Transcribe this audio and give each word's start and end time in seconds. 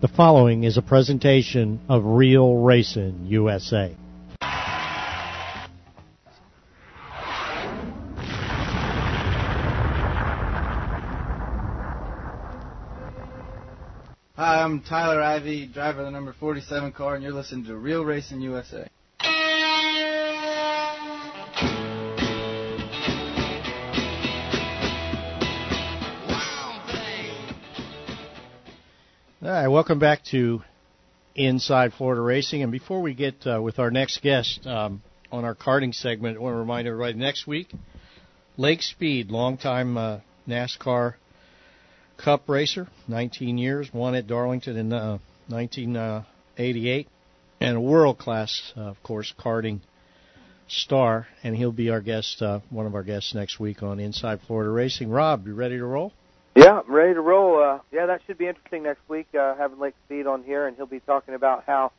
The 0.00 0.08
following 0.08 0.64
is 0.64 0.78
a 0.78 0.82
presentation 0.82 1.78
of 1.86 2.02
Real 2.06 2.56
Racing 2.56 3.26
USA. 3.26 3.94
Hi, 14.36 14.62
I'm 14.62 14.80
Tyler 14.80 15.20
Ivy, 15.20 15.66
driver 15.66 15.98
of 15.98 16.06
the 16.06 16.10
number 16.10 16.32
47 16.32 16.92
car, 16.92 17.16
and 17.16 17.22
you're 17.22 17.34
listening 17.34 17.66
to 17.66 17.76
Real 17.76 18.02
Racing 18.02 18.40
USA. 18.40 18.88
Right, 29.60 29.68
welcome 29.68 29.98
back 29.98 30.24
to 30.30 30.62
Inside 31.34 31.92
Florida 31.92 32.22
Racing. 32.22 32.62
And 32.62 32.72
before 32.72 33.02
we 33.02 33.12
get 33.12 33.46
uh, 33.46 33.60
with 33.60 33.78
our 33.78 33.90
next 33.90 34.22
guest 34.22 34.66
um, 34.66 35.02
on 35.30 35.44
our 35.44 35.54
karting 35.54 35.94
segment, 35.94 36.38
I 36.38 36.40
want 36.40 36.54
to 36.54 36.58
remind 36.58 36.88
everybody 36.88 37.18
next 37.18 37.46
week, 37.46 37.70
Lake 38.56 38.80
Speed, 38.80 39.30
longtime 39.30 39.98
uh, 39.98 40.20
NASCAR 40.48 41.16
Cup 42.16 42.48
racer, 42.48 42.88
19 43.06 43.58
years, 43.58 43.92
won 43.92 44.14
at 44.14 44.26
Darlington 44.26 44.78
in 44.78 44.94
uh, 44.94 45.18
1988, 45.48 47.06
and 47.60 47.76
a 47.76 47.80
world 47.82 48.16
class, 48.16 48.72
uh, 48.78 48.80
of 48.80 49.02
course, 49.02 49.34
karting 49.38 49.80
star. 50.68 51.26
And 51.42 51.54
he'll 51.54 51.70
be 51.70 51.90
our 51.90 52.00
guest, 52.00 52.40
uh, 52.40 52.60
one 52.70 52.86
of 52.86 52.94
our 52.94 53.02
guests 53.02 53.34
next 53.34 53.60
week 53.60 53.82
on 53.82 54.00
Inside 54.00 54.40
Florida 54.46 54.70
Racing. 54.70 55.10
Rob, 55.10 55.46
you 55.46 55.52
ready 55.52 55.76
to 55.76 55.84
roll? 55.84 56.14
Yeah, 56.56 56.80
I'm 56.80 56.92
ready 56.92 57.14
to 57.14 57.20
roll. 57.20 57.62
Uh, 57.62 57.78
yeah, 57.92 58.06
that 58.06 58.22
should 58.26 58.38
be 58.38 58.48
interesting 58.48 58.82
next 58.82 59.08
week, 59.08 59.28
uh, 59.38 59.54
having 59.56 59.78
Lake 59.78 59.94
Speed 60.06 60.26
on 60.26 60.42
here, 60.42 60.66
and 60.66 60.76
he'll 60.76 60.86
be 60.86 61.00
talking 61.00 61.34
about 61.34 61.64
how 61.66 61.92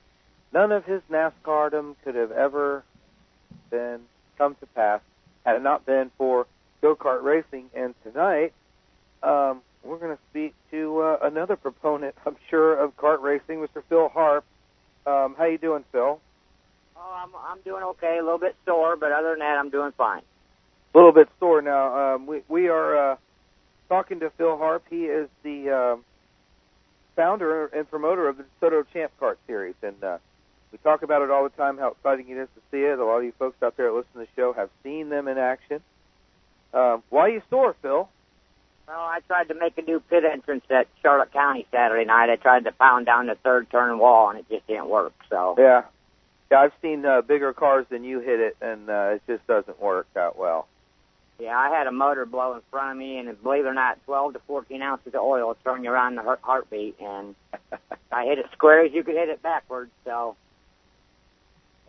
none 0.54 0.72
of 0.72 0.84
his 0.86 1.02
NASCARdom 1.10 1.96
could 2.04 2.16
have 2.16 2.32
ever 2.32 2.84
been 3.70 4.02
come 4.38 4.55
to 4.60 4.66
pass 4.68 4.99
had 5.46 5.55
it 5.55 5.63
not 5.63 5.85
been 5.85 6.12
for 6.18 6.48
go-kart 6.82 7.24
racing. 7.24 7.70
And 7.74 7.96
tonight, 8.04 8.54
um, 9.24 9.62
we're 9.84 9.98
going 9.98 10.16
to 10.16 10.21
speak 10.30 10.54
to 10.71 10.99
uh, 10.99 11.18
another 11.24 11.55
proponent, 11.55 12.15
I'm 12.26 12.36
sure, 12.49 12.74
of 12.76 12.96
kart 12.98 13.21
racing, 13.21 13.60
Mr. 13.60 13.82
Phil 13.88 14.10
Harp. 14.10 14.43
Um, 15.05 15.36
how 15.38 15.46
you 15.46 15.58
doing, 15.58 15.86
Phil? 15.91 16.20
Oh, 16.96 17.24
I'm 17.24 17.32
I'm 17.36 17.62
doing 17.62 17.82
okay. 17.84 18.18
A 18.20 18.24
little 18.24 18.38
bit 18.38 18.55
sore, 18.65 18.96
but 18.96 19.12
other 19.12 19.32
than 19.32 19.40
that, 19.40 19.58
I'm 19.58 19.71
doing 19.71 19.91
fine. 19.98 20.21
A 20.93 20.98
little 20.98 21.12
bit 21.12 21.27
sore 21.40 21.62
now. 21.63 22.15
Um, 22.15 22.27
we 22.27 22.41
we 22.48 22.68
are 22.68 23.13
uh, 23.13 23.15
talking 23.91 24.21
to 24.21 24.29
Phil 24.37 24.57
Harp. 24.57 24.85
He 24.89 25.03
is 25.03 25.27
the 25.43 25.70
um, 25.70 26.05
founder 27.17 27.65
and 27.65 27.89
promoter 27.89 28.29
of 28.29 28.37
the 28.37 28.45
DeSoto 28.61 28.85
Champ 28.93 29.11
Kart 29.20 29.35
series, 29.47 29.75
and 29.84 30.01
uh, 30.01 30.17
we 30.71 30.77
talk 30.77 31.03
about 31.03 31.21
it 31.23 31.29
all 31.29 31.43
the 31.43 31.49
time. 31.49 31.77
How 31.77 31.89
exciting 31.89 32.29
it 32.29 32.37
is 32.37 32.47
to 32.55 32.62
see 32.71 32.84
it. 32.85 32.97
A 32.99 33.03
lot 33.03 33.17
of 33.17 33.25
you 33.25 33.34
folks 33.37 33.62
out 33.62 33.75
there 33.75 33.87
that 33.87 33.93
listen 33.93 34.13
to 34.13 34.19
the 34.19 34.27
show 34.34 34.53
have 34.53 34.69
seen 34.81 35.09
them 35.09 35.27
in 35.27 35.37
action. 35.37 35.81
Um, 36.73 37.03
why 37.09 37.23
are 37.23 37.29
you 37.31 37.41
sore, 37.49 37.75
Phil? 37.81 38.07
Well, 38.87 38.97
I 38.97 39.19
tried 39.27 39.49
to 39.49 39.55
make 39.55 39.77
a 39.77 39.81
new 39.81 39.99
pit 39.99 40.23
entrance 40.23 40.63
at 40.69 40.87
Charlotte 41.01 41.34
County 41.34 41.67
Saturday 41.69 42.05
night. 42.05 42.29
I 42.29 42.37
tried 42.37 42.63
to 42.63 42.71
pound 42.71 43.07
down 43.07 43.25
the 43.25 43.35
third 43.43 43.69
turn 43.69 43.99
wall, 43.99 44.29
and 44.29 44.39
it 44.39 44.45
just 44.49 44.65
didn't 44.67 44.87
work. 44.87 45.12
So 45.29 45.55
Yeah, 45.57 45.84
yeah. 46.49 46.59
I've 46.59 46.73
seen 46.81 47.05
uh, 47.05 47.23
bigger 47.23 47.51
cars 47.51 47.85
than 47.89 48.05
you 48.05 48.21
hit 48.21 48.39
it, 48.39 48.55
and 48.62 48.89
uh, 48.89 49.15
it 49.15 49.21
just 49.27 49.45
doesn't 49.47 49.81
work 49.81 50.07
that 50.13 50.37
well. 50.37 50.69
Yeah, 51.41 51.57
I 51.57 51.75
had 51.75 51.87
a 51.87 51.91
motor 51.91 52.27
blow 52.27 52.53
in 52.53 52.61
front 52.70 52.91
of 52.91 52.97
me, 52.97 53.17
and 53.17 53.41
believe 53.41 53.65
it 53.65 53.67
or 53.67 53.73
not, 53.73 53.97
12 54.05 54.34
to 54.34 54.39
14 54.45 54.79
ounces 54.84 55.15
of 55.15 55.21
oil 55.21 55.57
turn 55.63 55.84
you 55.84 55.89
around 55.89 56.15
the 56.15 56.21
heart- 56.21 56.39
heartbeat, 56.43 56.99
and 57.01 57.34
I 58.11 58.25
hit 58.25 58.37
it 58.37 58.45
square 58.51 58.85
as 58.85 58.93
you 58.93 59.03
could 59.03 59.15
hit 59.15 59.27
it 59.27 59.41
backwards. 59.41 59.89
So 60.05 60.35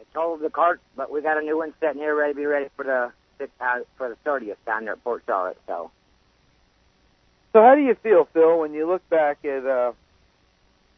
I 0.00 0.04
totaled 0.14 0.40
the 0.40 0.48
cart, 0.48 0.80
but 0.96 1.12
we 1.12 1.20
got 1.20 1.36
a 1.36 1.42
new 1.42 1.58
one 1.58 1.74
sitting 1.80 2.00
here 2.00 2.14
ready 2.14 2.32
to 2.32 2.36
be 2.36 2.46
ready 2.46 2.68
for 2.76 2.84
the 2.84 3.12
uh, 3.60 3.80
for 3.98 4.08
the 4.08 4.16
30th 4.24 4.56
down 4.64 4.84
there 4.84 4.94
at 4.94 5.04
Port 5.04 5.22
Charlotte. 5.26 5.58
So. 5.66 5.90
So 7.52 7.60
how 7.60 7.74
do 7.74 7.82
you 7.82 7.94
feel, 8.02 8.26
Phil, 8.32 8.58
when 8.58 8.72
you 8.72 8.88
look 8.88 9.06
back 9.10 9.44
at 9.44 9.66
uh, 9.66 9.92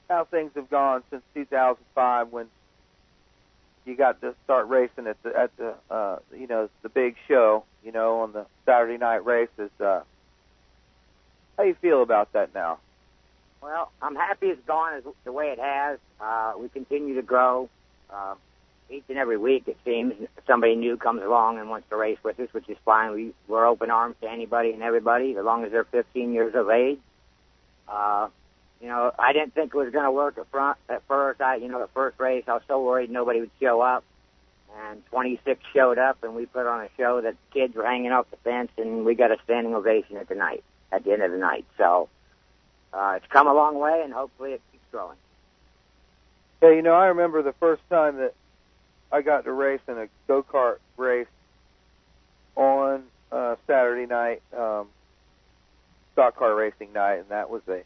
how 0.08 0.24
things 0.26 0.52
have 0.54 0.70
gone 0.70 1.02
since 1.10 1.22
2005, 1.34 2.28
when 2.30 2.46
you 3.84 3.96
got 3.96 4.20
to 4.20 4.36
start 4.44 4.68
racing 4.68 5.08
at 5.08 5.20
the 5.24 5.36
at 5.36 5.56
the 5.56 5.74
uh, 5.90 6.18
you 6.32 6.46
know 6.46 6.68
the 6.82 6.88
big 6.88 7.16
show, 7.26 7.64
you 7.84 7.92
know, 7.92 8.20
on 8.20 8.32
the 8.32 8.46
Saturday 8.64 8.98
night 8.98 9.24
races? 9.24 9.70
Uh, 9.80 10.00
how 11.56 11.64
you 11.64 11.74
feel 11.74 12.02
about 12.02 12.32
that 12.32 12.54
now? 12.54 12.78
Well, 13.62 13.90
I'm 14.02 14.14
happy 14.14 14.48
it's 14.48 14.66
gone 14.66 14.94
as 14.94 15.04
the 15.24 15.32
way 15.32 15.46
it 15.46 15.58
has. 15.58 15.98
Uh, 16.20 16.54
we 16.58 16.68
continue 16.68 17.14
to 17.14 17.22
grow. 17.22 17.68
Uh, 18.10 18.34
each 18.90 19.04
and 19.08 19.16
every 19.16 19.38
week, 19.38 19.64
it 19.66 19.78
seems 19.84 20.12
somebody 20.46 20.76
new 20.76 20.96
comes 20.96 21.22
along 21.22 21.58
and 21.58 21.70
wants 21.70 21.88
to 21.88 21.96
race 21.96 22.18
with 22.22 22.38
us, 22.38 22.48
which 22.52 22.68
is 22.68 22.76
fine. 22.84 23.12
We 23.12 23.34
we're 23.48 23.66
open 23.66 23.90
arms 23.90 24.16
to 24.20 24.30
anybody 24.30 24.72
and 24.72 24.82
everybody, 24.82 25.34
as 25.36 25.44
long 25.44 25.64
as 25.64 25.72
they're 25.72 25.84
15 25.84 26.32
years 26.32 26.54
of 26.54 26.68
age. 26.68 26.98
Uh, 27.88 28.28
you 28.80 28.88
know, 28.88 29.12
I 29.18 29.32
didn't 29.32 29.54
think 29.54 29.74
it 29.74 29.78
was 29.78 29.90
going 29.90 30.04
to 30.04 30.10
work 30.10 30.36
at 30.36 30.50
front 30.50 30.76
at 30.90 31.02
first. 31.08 31.40
I, 31.40 31.56
you 31.56 31.68
know, 31.68 31.80
the 31.80 31.88
first 31.94 32.20
race, 32.20 32.44
I 32.46 32.52
was 32.52 32.62
so 32.68 32.82
worried 32.82 33.10
nobody 33.10 33.40
would 33.40 33.50
show 33.60 33.80
up, 33.80 34.04
and 34.76 35.04
26 35.06 35.60
showed 35.72 35.98
up, 35.98 36.22
and 36.22 36.34
we 36.34 36.46
put 36.46 36.66
on 36.66 36.82
a 36.82 36.88
show 36.96 37.20
that 37.20 37.36
kids 37.52 37.74
were 37.74 37.84
hanging 37.84 38.12
off 38.12 38.30
the 38.30 38.36
fence, 38.38 38.70
and 38.76 39.04
we 39.04 39.14
got 39.14 39.30
a 39.30 39.36
standing 39.44 39.74
ovation 39.74 40.16
at 40.16 40.28
the 40.28 40.34
night, 40.34 40.64
at 40.92 41.04
the 41.04 41.12
end 41.12 41.22
of 41.22 41.30
the 41.30 41.38
night. 41.38 41.64
So. 41.78 42.08
Uh, 42.94 43.14
it's 43.16 43.26
come 43.26 43.48
a 43.48 43.52
long 43.52 43.76
way, 43.76 44.02
and 44.04 44.12
hopefully 44.12 44.52
it 44.52 44.62
keeps 44.70 44.84
growing. 44.92 45.18
Yeah, 46.62 46.70
you 46.70 46.82
know, 46.82 46.94
I 46.94 47.06
remember 47.06 47.42
the 47.42 47.52
first 47.54 47.82
time 47.90 48.18
that 48.18 48.34
I 49.10 49.20
got 49.20 49.44
to 49.44 49.52
race 49.52 49.80
in 49.88 49.98
a 49.98 50.06
go 50.28 50.44
kart 50.44 50.76
race 50.96 51.26
on 52.54 53.02
uh, 53.32 53.56
Saturday 53.66 54.06
night, 54.06 54.42
um, 54.56 54.86
stock 56.12 56.36
car 56.36 56.54
racing 56.54 56.92
night, 56.92 57.16
and 57.16 57.28
that 57.30 57.50
was 57.50 57.62
a 57.68 57.82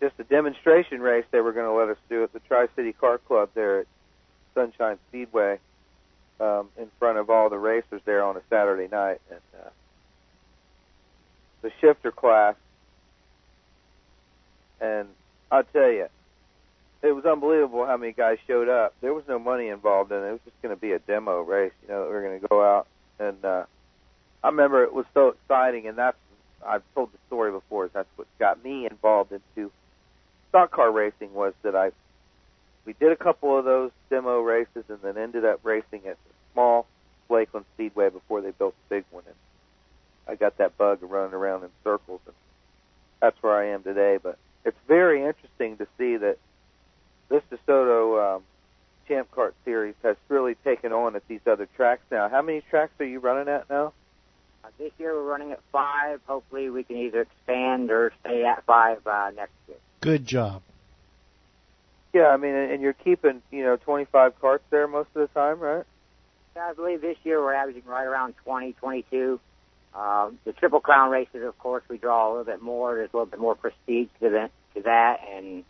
just 0.00 0.14
a 0.18 0.24
demonstration 0.24 1.00
race 1.00 1.24
they 1.30 1.40
were 1.40 1.52
going 1.52 1.66
to 1.66 1.72
let 1.72 1.88
us 1.88 1.96
do 2.08 2.24
at 2.24 2.32
the 2.32 2.40
Tri 2.40 2.66
City 2.74 2.92
Car 2.92 3.18
Club 3.18 3.50
there 3.54 3.80
at 3.80 3.86
Sunshine 4.58 4.98
Speedway 5.08 5.60
um, 6.40 6.68
in 6.76 6.90
front 6.98 7.18
of 7.18 7.30
all 7.30 7.48
the 7.48 7.58
racers 7.58 8.02
there 8.04 8.24
on 8.24 8.36
a 8.36 8.40
Saturday 8.50 8.88
night, 8.90 9.20
and 9.30 9.40
uh, 9.54 9.68
the 11.62 11.70
shifter 11.80 12.10
class. 12.10 12.56
And 14.80 15.08
I'll 15.50 15.62
tell 15.72 15.90
you, 15.90 16.08
it 17.02 17.12
was 17.12 17.24
unbelievable 17.24 17.86
how 17.86 17.96
many 17.96 18.12
guys 18.12 18.38
showed 18.48 18.68
up. 18.68 18.94
There 19.00 19.14
was 19.14 19.24
no 19.28 19.38
money 19.38 19.68
involved 19.68 20.10
in 20.10 20.18
it. 20.18 20.26
It 20.26 20.32
was 20.32 20.40
just 20.44 20.60
going 20.62 20.74
to 20.74 20.80
be 20.80 20.90
a 20.90 20.98
demo 20.98 21.42
race. 21.42 21.72
You 21.82 21.94
know, 21.94 22.02
we 22.02 22.08
were 22.08 22.22
going 22.22 22.40
to 22.40 22.48
go 22.48 22.64
out, 22.64 22.88
and 23.20 23.44
uh, 23.44 23.64
I 24.42 24.48
remember 24.48 24.82
it 24.82 24.92
was 24.92 25.06
so 25.14 25.28
exciting. 25.28 25.86
And 25.86 25.98
that's 25.98 26.16
I've 26.66 26.82
told 26.96 27.12
the 27.12 27.18
story 27.28 27.52
before. 27.52 27.88
That's 27.92 28.08
what 28.16 28.26
got 28.40 28.64
me 28.64 28.88
involved 28.90 29.30
into 29.30 29.70
stock 30.48 30.72
car 30.72 30.90
racing 30.90 31.32
was 31.32 31.54
that 31.62 31.76
I 31.76 31.92
we 32.88 32.94
did 32.94 33.12
a 33.12 33.16
couple 33.16 33.58
of 33.58 33.66
those 33.66 33.90
demo 34.08 34.40
races, 34.40 34.82
and 34.88 34.98
then 35.02 35.18
ended 35.18 35.44
up 35.44 35.60
racing 35.62 36.06
at 36.06 36.16
the 36.24 36.34
small 36.54 36.86
Lakeland 37.28 37.66
Speedway 37.74 38.08
before 38.08 38.40
they 38.40 38.50
built 38.50 38.74
the 38.88 38.96
big 38.96 39.04
one. 39.10 39.24
And 39.26 39.34
I 40.26 40.36
got 40.36 40.56
that 40.56 40.78
bug 40.78 41.02
of 41.02 41.10
running 41.10 41.34
around 41.34 41.64
in 41.64 41.68
circles, 41.84 42.22
and 42.24 42.34
that's 43.20 43.36
where 43.42 43.54
I 43.54 43.74
am 43.74 43.82
today. 43.82 44.18
But 44.22 44.38
it's 44.64 44.78
very 44.88 45.22
interesting 45.22 45.76
to 45.76 45.86
see 45.98 46.16
that 46.16 46.38
this 47.28 47.42
DeSoto 47.52 48.36
um, 48.36 48.42
Champ 49.06 49.28
Kart 49.36 49.52
series 49.66 49.94
has 50.02 50.16
really 50.30 50.54
taken 50.64 50.90
on 50.90 51.14
at 51.14 51.28
these 51.28 51.40
other 51.46 51.68
tracks 51.76 52.04
now. 52.10 52.30
How 52.30 52.40
many 52.40 52.62
tracks 52.70 52.98
are 53.00 53.04
you 53.04 53.20
running 53.20 53.52
at 53.52 53.68
now? 53.68 53.92
Uh, 54.64 54.68
this 54.78 54.92
year 54.98 55.12
we're 55.12 55.30
running 55.30 55.52
at 55.52 55.60
five. 55.70 56.22
Hopefully 56.26 56.70
we 56.70 56.84
can 56.84 56.96
either 56.96 57.20
expand 57.20 57.90
or 57.90 58.14
stay 58.20 58.46
at 58.46 58.64
five 58.64 59.06
uh, 59.06 59.30
next 59.36 59.52
year. 59.68 59.76
Good 60.00 60.24
job. 60.24 60.62
Yeah, 62.18 62.30
I 62.30 62.36
mean, 62.36 62.52
and 62.52 62.82
you're 62.82 62.94
keeping 62.94 63.42
you 63.52 63.62
know 63.62 63.76
25 63.76 64.40
carts 64.40 64.64
there 64.70 64.88
most 64.88 65.08
of 65.14 65.20
the 65.20 65.28
time, 65.40 65.60
right? 65.60 65.84
Yeah, 66.56 66.66
I 66.68 66.72
believe 66.72 67.00
this 67.00 67.16
year 67.22 67.40
we're 67.40 67.54
averaging 67.54 67.84
right 67.86 68.06
around 68.06 68.34
20, 68.42 68.72
22. 68.72 69.38
Uh, 69.94 70.30
the 70.44 70.52
Triple 70.52 70.80
Crown 70.80 71.12
races, 71.12 71.44
of 71.44 71.56
course, 71.60 71.84
we 71.88 71.96
draw 71.96 72.26
a 72.26 72.30
little 72.30 72.44
bit 72.44 72.60
more. 72.60 72.96
There's 72.96 73.10
a 73.14 73.16
little 73.16 73.30
bit 73.30 73.38
more 73.38 73.54
prestige 73.54 74.08
to, 74.18 74.30
the, 74.30 74.50
to 74.74 74.82
that, 74.82 75.20
and 75.32 75.62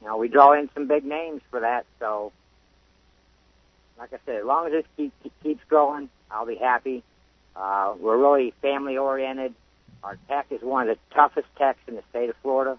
you 0.00 0.06
know 0.06 0.16
we 0.16 0.28
draw 0.28 0.58
in 0.58 0.70
some 0.72 0.88
big 0.88 1.04
names 1.04 1.42
for 1.50 1.60
that. 1.60 1.84
So, 2.00 2.32
like 3.98 4.14
I 4.14 4.18
said, 4.24 4.36
as 4.36 4.44
long 4.46 4.68
as 4.68 4.72
this 4.72 4.84
keep, 4.96 5.12
keep, 5.22 5.32
keeps 5.42 5.64
growing, 5.68 6.08
I'll 6.30 6.46
be 6.46 6.56
happy. 6.56 7.02
Uh, 7.54 7.92
we're 8.00 8.16
really 8.16 8.54
family 8.62 8.96
oriented. 8.96 9.54
Our 10.02 10.16
tech 10.28 10.46
is 10.48 10.62
one 10.62 10.88
of 10.88 10.96
the 10.96 11.14
toughest 11.14 11.48
techs 11.58 11.80
in 11.86 11.94
the 11.94 12.02
state 12.08 12.30
of 12.30 12.36
Florida. 12.40 12.78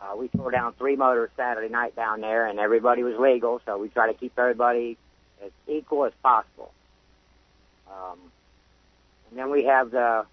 Uh, 0.00 0.16
we 0.16 0.28
tore 0.28 0.50
down 0.50 0.72
three 0.74 0.96
motors 0.96 1.30
Saturday 1.36 1.68
night 1.68 1.96
down 1.96 2.20
there, 2.20 2.46
and 2.46 2.58
everybody 2.58 3.02
was 3.02 3.16
legal, 3.18 3.60
so 3.66 3.78
we 3.78 3.88
try 3.88 4.06
to 4.06 4.14
keep 4.14 4.38
everybody 4.38 4.96
as 5.44 5.50
equal 5.66 6.04
as 6.04 6.12
possible. 6.22 6.72
Um, 7.90 8.18
and 9.30 9.38
then 9.38 9.50
we 9.50 9.64
have 9.64 9.90
the 9.90 10.24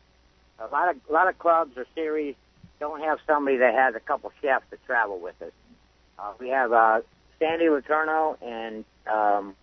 a 0.60 0.68
lot 0.68 0.90
of 0.90 0.98
a 1.10 1.14
lot 1.14 1.28
of 1.28 1.38
clubs 1.40 1.78
or 1.78 1.86
series 1.96 2.36
don't 2.80 3.02
have 3.02 3.20
somebody 3.26 3.58
that 3.58 3.74
has 3.74 3.96
a 3.96 4.00
couple 4.00 4.32
chefs 4.42 4.66
that 4.70 4.86
travel 4.86 5.20
with 5.20 5.42
us. 5.42 5.52
Uh, 6.20 6.32
we 6.40 6.50
have 6.50 6.72
uh, 6.72 7.02
Sandy 7.40 7.66
Letourneau 7.66 8.38
and 8.42 8.86
um, 9.08 9.56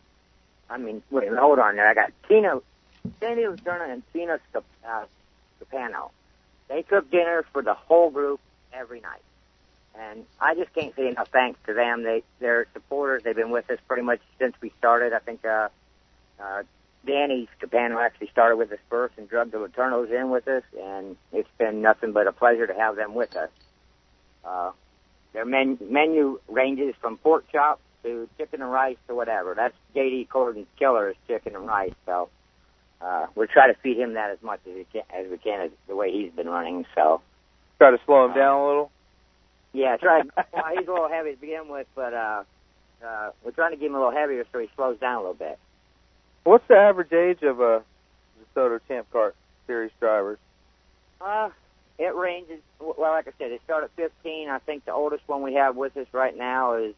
I 0.69 0.79
mean, 0.79 1.03
wait, 1.11 1.29
hold 1.33 1.59
on 1.59 1.77
there. 1.77 1.89
I 1.89 1.95
got 1.95 2.13
Tina, 2.29 2.61
Sandy 3.21 3.43
Letourneau 3.43 3.93
and 3.93 4.03
Tina 4.13 4.39
uh, 4.55 5.05
Scapano. 5.61 6.11
They 6.69 6.83
cook 6.83 7.11
dinner 7.11 7.45
for 7.53 7.63
the 7.63 7.75
whole 7.75 8.11
group 8.11 8.41
every 8.73 9.01
night. 9.01 9.21
And 9.99 10.25
I 10.41 10.55
just 10.55 10.73
can't 10.75 10.95
say 10.97 11.09
enough 11.09 11.29
thanks 11.29 11.59
to 11.67 11.75
them. 11.75 12.03
They, 12.03 12.23
they're 12.41 12.67
supporters. 12.73 13.23
They've 13.25 13.37
been 13.37 13.51
with 13.51 13.71
us 13.71 13.79
pretty 13.87 14.03
much 14.03 14.21
since 14.39 14.55
we 14.61 14.73
started. 14.79 15.13
I 15.13 15.19
think, 15.19 15.45
uh, 15.45 15.69
uh, 16.41 16.63
Danny 17.05 17.49
Scapano 17.61 18.01
actually 18.01 18.29
started 18.29 18.57
with 18.57 18.71
us 18.73 18.79
first 18.89 19.15
and 19.19 19.29
drugged 19.29 19.53
the 19.53 19.59
Letourneaus 19.59 20.11
in 20.11 20.31
with 20.31 20.47
us, 20.47 20.63
and 20.81 21.17
it's 21.33 21.49
been 21.59 21.83
nothing 21.83 22.13
but 22.13 22.27
a 22.27 22.33
pleasure 22.33 22.67
to 22.67 22.75
have 22.75 22.97
them 22.97 23.15
with 23.15 23.37
us. 23.37 23.51
Uh, 24.45 24.71
their 25.33 25.45
men- 25.45 25.79
menu 25.81 26.39
ranges 26.49 26.95
from 27.01 27.17
pork 27.19 27.45
chop 27.51 27.81
to 28.03 28.29
chicken 28.39 28.63
and 28.63 28.71
rice 28.71 28.97
to 29.09 29.15
whatever. 29.15 29.55
That's 29.55 29.75
J.D. 29.95 30.29
Gordon's 30.31 30.67
killer 30.79 31.11
is 31.11 31.17
chicken 31.27 31.57
and 31.57 31.67
rice. 31.67 31.95
So 32.07 32.29
uh, 33.01 33.27
we're 33.35 33.47
trying 33.47 33.73
to 33.75 33.81
feed 33.81 33.99
him 33.99 34.15
that 34.15 34.31
as 34.31 34.43
much 34.43 34.61
as 34.69 34.75
we 34.75 34.87
can, 34.93 35.03
as 35.11 35.31
we 35.31 35.39
can, 35.39 35.61
as 35.61 35.71
the 35.89 35.97
way 35.97 36.13
he's 36.13 36.33
been 36.33 36.49
running. 36.49 36.85
So 36.95 37.21
try 37.79 37.91
to 37.91 37.99
slow 38.07 38.27
him 38.27 38.35
down 38.35 38.61
a 38.61 38.67
little. 38.67 38.91
Yeah, 39.73 39.97
try. 39.97 40.23
well, 40.37 40.65
he's 40.77 40.87
a 40.87 40.93
little 40.93 41.09
heavy 41.09 41.33
to 41.35 41.41
begin 41.41 41.69
with, 41.69 41.87
but 41.95 42.15
uh, 42.15 42.43
uh, 43.05 43.31
we're 43.45 43.53
trying 43.53 43.73
to 43.73 43.77
get 43.77 43.87
him 43.87 43.95
a 43.95 43.99
little 43.99 44.13
heavier 44.13 44.45
so 44.53 44.59
he 44.59 44.69
slows 44.77 44.99
down 44.99 45.17
a 45.17 45.21
little 45.21 45.35
bit. 45.35 45.59
What's 46.45 46.67
the 46.69 46.77
average 46.77 47.13
age 47.13 47.43
of 47.43 47.61
a 47.61 47.83
DeSoto 48.55 48.81
Champ 48.89 49.11
Car 49.13 49.35
Series 49.67 49.93
drivers? 50.01 50.39
Uh, 51.21 51.51
it 51.99 52.15
ranges. 52.15 52.61
Well, 52.81 52.97
like 52.99 53.29
I 53.29 53.33
said, 53.39 53.53
they 53.53 53.61
start 53.65 53.85
at 53.85 53.91
15. 53.97 54.49
I 54.49 54.59
think 54.59 54.85
the 54.85 54.93
oldest 54.93 55.23
one 55.27 55.43
we 55.43 55.55
have 55.55 55.77
with 55.77 55.97
us 55.97 56.07
right 56.13 56.37
now 56.37 56.75
is 56.75 56.95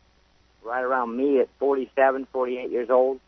right 0.64 0.82
around 0.82 1.14
me 1.14 1.40
at 1.40 1.48
47, 1.58 2.26
48 2.32 2.70
years 2.70 2.88
old. 2.88 3.20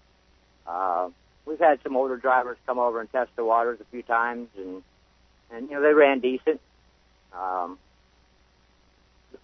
Uh, 0.67 1.11
we've 1.45 1.59
had 1.59 1.81
some 1.83 1.97
older 1.97 2.17
drivers 2.17 2.57
come 2.67 2.79
over 2.79 3.01
and 3.01 3.13
test 3.13 3.31
the 3.37 3.45
waters 3.45 3.79
a 3.81 3.85
few 3.91 4.03
times, 4.03 4.49
and 4.57 4.83
and 5.51 5.69
you 5.69 5.77
know 5.77 5.83
they 5.83 5.93
ran 5.93 6.21
decent. 6.21 6.61
Um, 7.33 7.79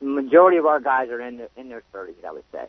majority 0.00 0.58
of 0.58 0.66
our 0.66 0.80
guys 0.80 1.08
are 1.10 1.20
in 1.20 1.38
the, 1.38 1.48
in 1.56 1.68
their 1.68 1.82
30s, 1.94 2.24
I 2.26 2.32
would 2.32 2.44
say. 2.52 2.66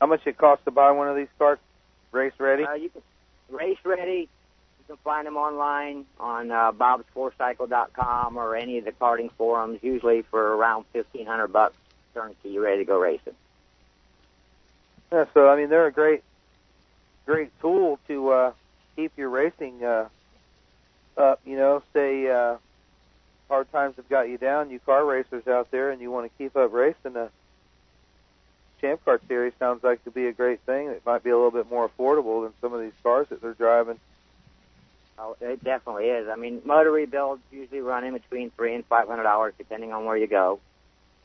How 0.00 0.06
much 0.06 0.26
it 0.26 0.36
costs 0.36 0.64
to 0.64 0.70
buy 0.70 0.90
one 0.90 1.08
of 1.08 1.16
these 1.16 1.28
carts? 1.38 1.62
Race 2.12 2.32
ready? 2.38 2.64
Uh, 2.64 2.74
you 2.74 2.90
can 2.90 3.02
race 3.50 3.78
ready. 3.84 4.28
You 4.78 4.84
can 4.86 4.96
find 4.98 5.26
them 5.26 5.36
online 5.36 6.04
on 6.20 6.50
uh, 6.50 6.72
bobsfourcycle.com 6.72 8.36
or 8.36 8.54
any 8.54 8.78
of 8.78 8.84
the 8.84 8.92
karting 8.92 9.30
forums. 9.32 9.80
Usually 9.82 10.22
for 10.22 10.56
around 10.56 10.84
fifteen 10.92 11.26
hundred 11.26 11.48
bucks, 11.48 11.76
turnkey, 12.12 12.50
you 12.50 12.62
ready 12.62 12.78
to 12.78 12.84
go 12.84 12.98
racing. 13.00 13.34
Yeah, 15.10 15.24
so 15.34 15.48
I 15.48 15.56
mean 15.56 15.70
they're 15.70 15.86
a 15.86 15.92
great, 15.92 16.22
great 17.26 17.50
tool 17.60 17.98
to 18.08 18.30
uh, 18.30 18.52
keep 18.94 19.12
your 19.16 19.30
racing 19.30 19.82
uh, 19.82 20.08
up. 21.16 21.40
You 21.44 21.56
know, 21.56 21.82
say 21.92 22.28
uh, 22.28 22.56
hard 23.48 23.70
times 23.72 23.96
have 23.96 24.08
got 24.08 24.28
you 24.28 24.38
down, 24.38 24.70
you 24.70 24.78
car 24.80 25.04
racers 25.04 25.46
out 25.46 25.70
there, 25.70 25.90
and 25.90 26.00
you 26.00 26.10
want 26.10 26.30
to 26.30 26.38
keep 26.38 26.56
up 26.56 26.72
racing. 26.72 27.16
Uh, 27.16 27.28
Champ 28.80 29.04
Car 29.04 29.20
Series 29.28 29.52
sounds 29.58 29.82
like 29.82 30.04
to 30.04 30.10
be 30.10 30.26
a 30.26 30.32
great 30.32 30.60
thing. 30.60 30.88
It 30.88 31.02
might 31.06 31.22
be 31.22 31.30
a 31.30 31.36
little 31.36 31.50
bit 31.50 31.70
more 31.70 31.88
affordable 31.88 32.44
than 32.44 32.52
some 32.60 32.74
of 32.74 32.80
these 32.80 32.92
cars 33.02 33.26
that 33.30 33.40
they're 33.40 33.54
driving. 33.54 33.98
Oh, 35.18 35.36
it 35.40 35.62
definitely 35.62 36.06
is. 36.06 36.28
I 36.28 36.36
mean, 36.36 36.60
motor 36.64 36.90
rebuilds 36.90 37.40
usually 37.52 37.80
run 37.80 38.04
in 38.04 38.14
between 38.14 38.50
three 38.50 38.74
and 38.74 38.84
five 38.86 39.06
hundred 39.06 39.22
dollars, 39.22 39.54
depending 39.56 39.92
on 39.92 40.04
where 40.04 40.16
you 40.16 40.26
go. 40.26 40.60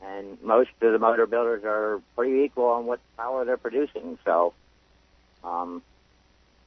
And 0.02 0.40
most 0.42 0.70
of 0.80 0.92
the 0.92 0.98
motor 0.98 1.26
builders 1.26 1.62
are 1.64 2.00
pretty 2.16 2.44
equal 2.44 2.66
on 2.66 2.86
what 2.86 3.00
power 3.16 3.44
they're 3.44 3.58
producing. 3.58 4.16
So, 4.24 4.54
um, 5.44 5.82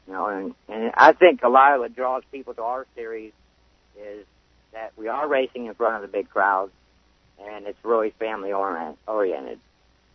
you 0.05 0.13
know, 0.13 0.27
and, 0.27 0.53
and 0.67 0.91
I 0.95 1.13
think 1.13 1.41
a 1.43 1.49
lot 1.49 1.73
of 1.73 1.79
what 1.79 1.95
draws 1.95 2.23
people 2.31 2.53
to 2.55 2.61
our 2.61 2.85
series 2.93 3.31
is 3.97 4.25
that 4.73 4.93
we 4.97 5.07
are 5.07 5.27
racing 5.27 5.67
in 5.67 5.73
front 5.73 5.95
of 5.95 6.01
the 6.01 6.07
big 6.07 6.29
crowds, 6.29 6.71
and 7.41 7.65
it's 7.65 7.77
really 7.83 8.11
family 8.19 8.51
oriented. 8.51 9.59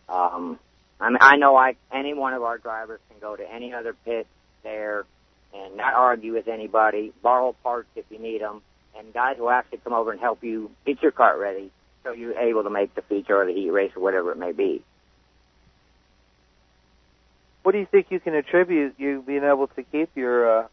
Um, 0.07 0.59
I 0.99 1.09
mean, 1.09 1.17
I 1.21 1.37
know 1.37 1.55
I 1.55 1.75
any 1.91 2.13
one 2.13 2.33
of 2.33 2.43
our 2.43 2.57
drivers 2.57 2.99
can 3.09 3.19
go 3.19 3.35
to 3.35 3.51
any 3.51 3.73
other 3.73 3.95
pit 4.05 4.27
there 4.63 5.05
and 5.53 5.77
not 5.77 5.93
argue 5.93 6.33
with 6.33 6.47
anybody, 6.47 7.13
borrow 7.23 7.55
parts 7.63 7.89
if 7.95 8.05
you 8.09 8.19
need 8.19 8.41
them, 8.41 8.61
and 8.97 9.13
guys 9.13 9.37
will 9.39 9.49
actually 9.49 9.79
come 9.79 9.93
over 9.93 10.11
and 10.11 10.19
help 10.19 10.43
you 10.43 10.69
get 10.85 11.01
your 11.01 11.11
cart 11.11 11.39
ready 11.39 11.71
so 12.03 12.11
you're 12.11 12.37
able 12.37 12.63
to 12.63 12.69
make 12.69 12.93
the 12.95 13.01
feature 13.01 13.41
or 13.41 13.45
the 13.45 13.53
heat 13.53 13.71
race 13.71 13.91
or 13.95 14.01
whatever 14.01 14.31
it 14.31 14.37
may 14.37 14.51
be. 14.51 14.83
What 17.63 17.73
do 17.73 17.79
you 17.79 17.85
think 17.85 18.07
you 18.09 18.19
can 18.19 18.35
attribute 18.35 18.95
you 18.97 19.23
being 19.25 19.43
able 19.43 19.67
to 19.67 19.83
keep 19.83 20.09
your 20.15 20.63
uh, 20.63 20.67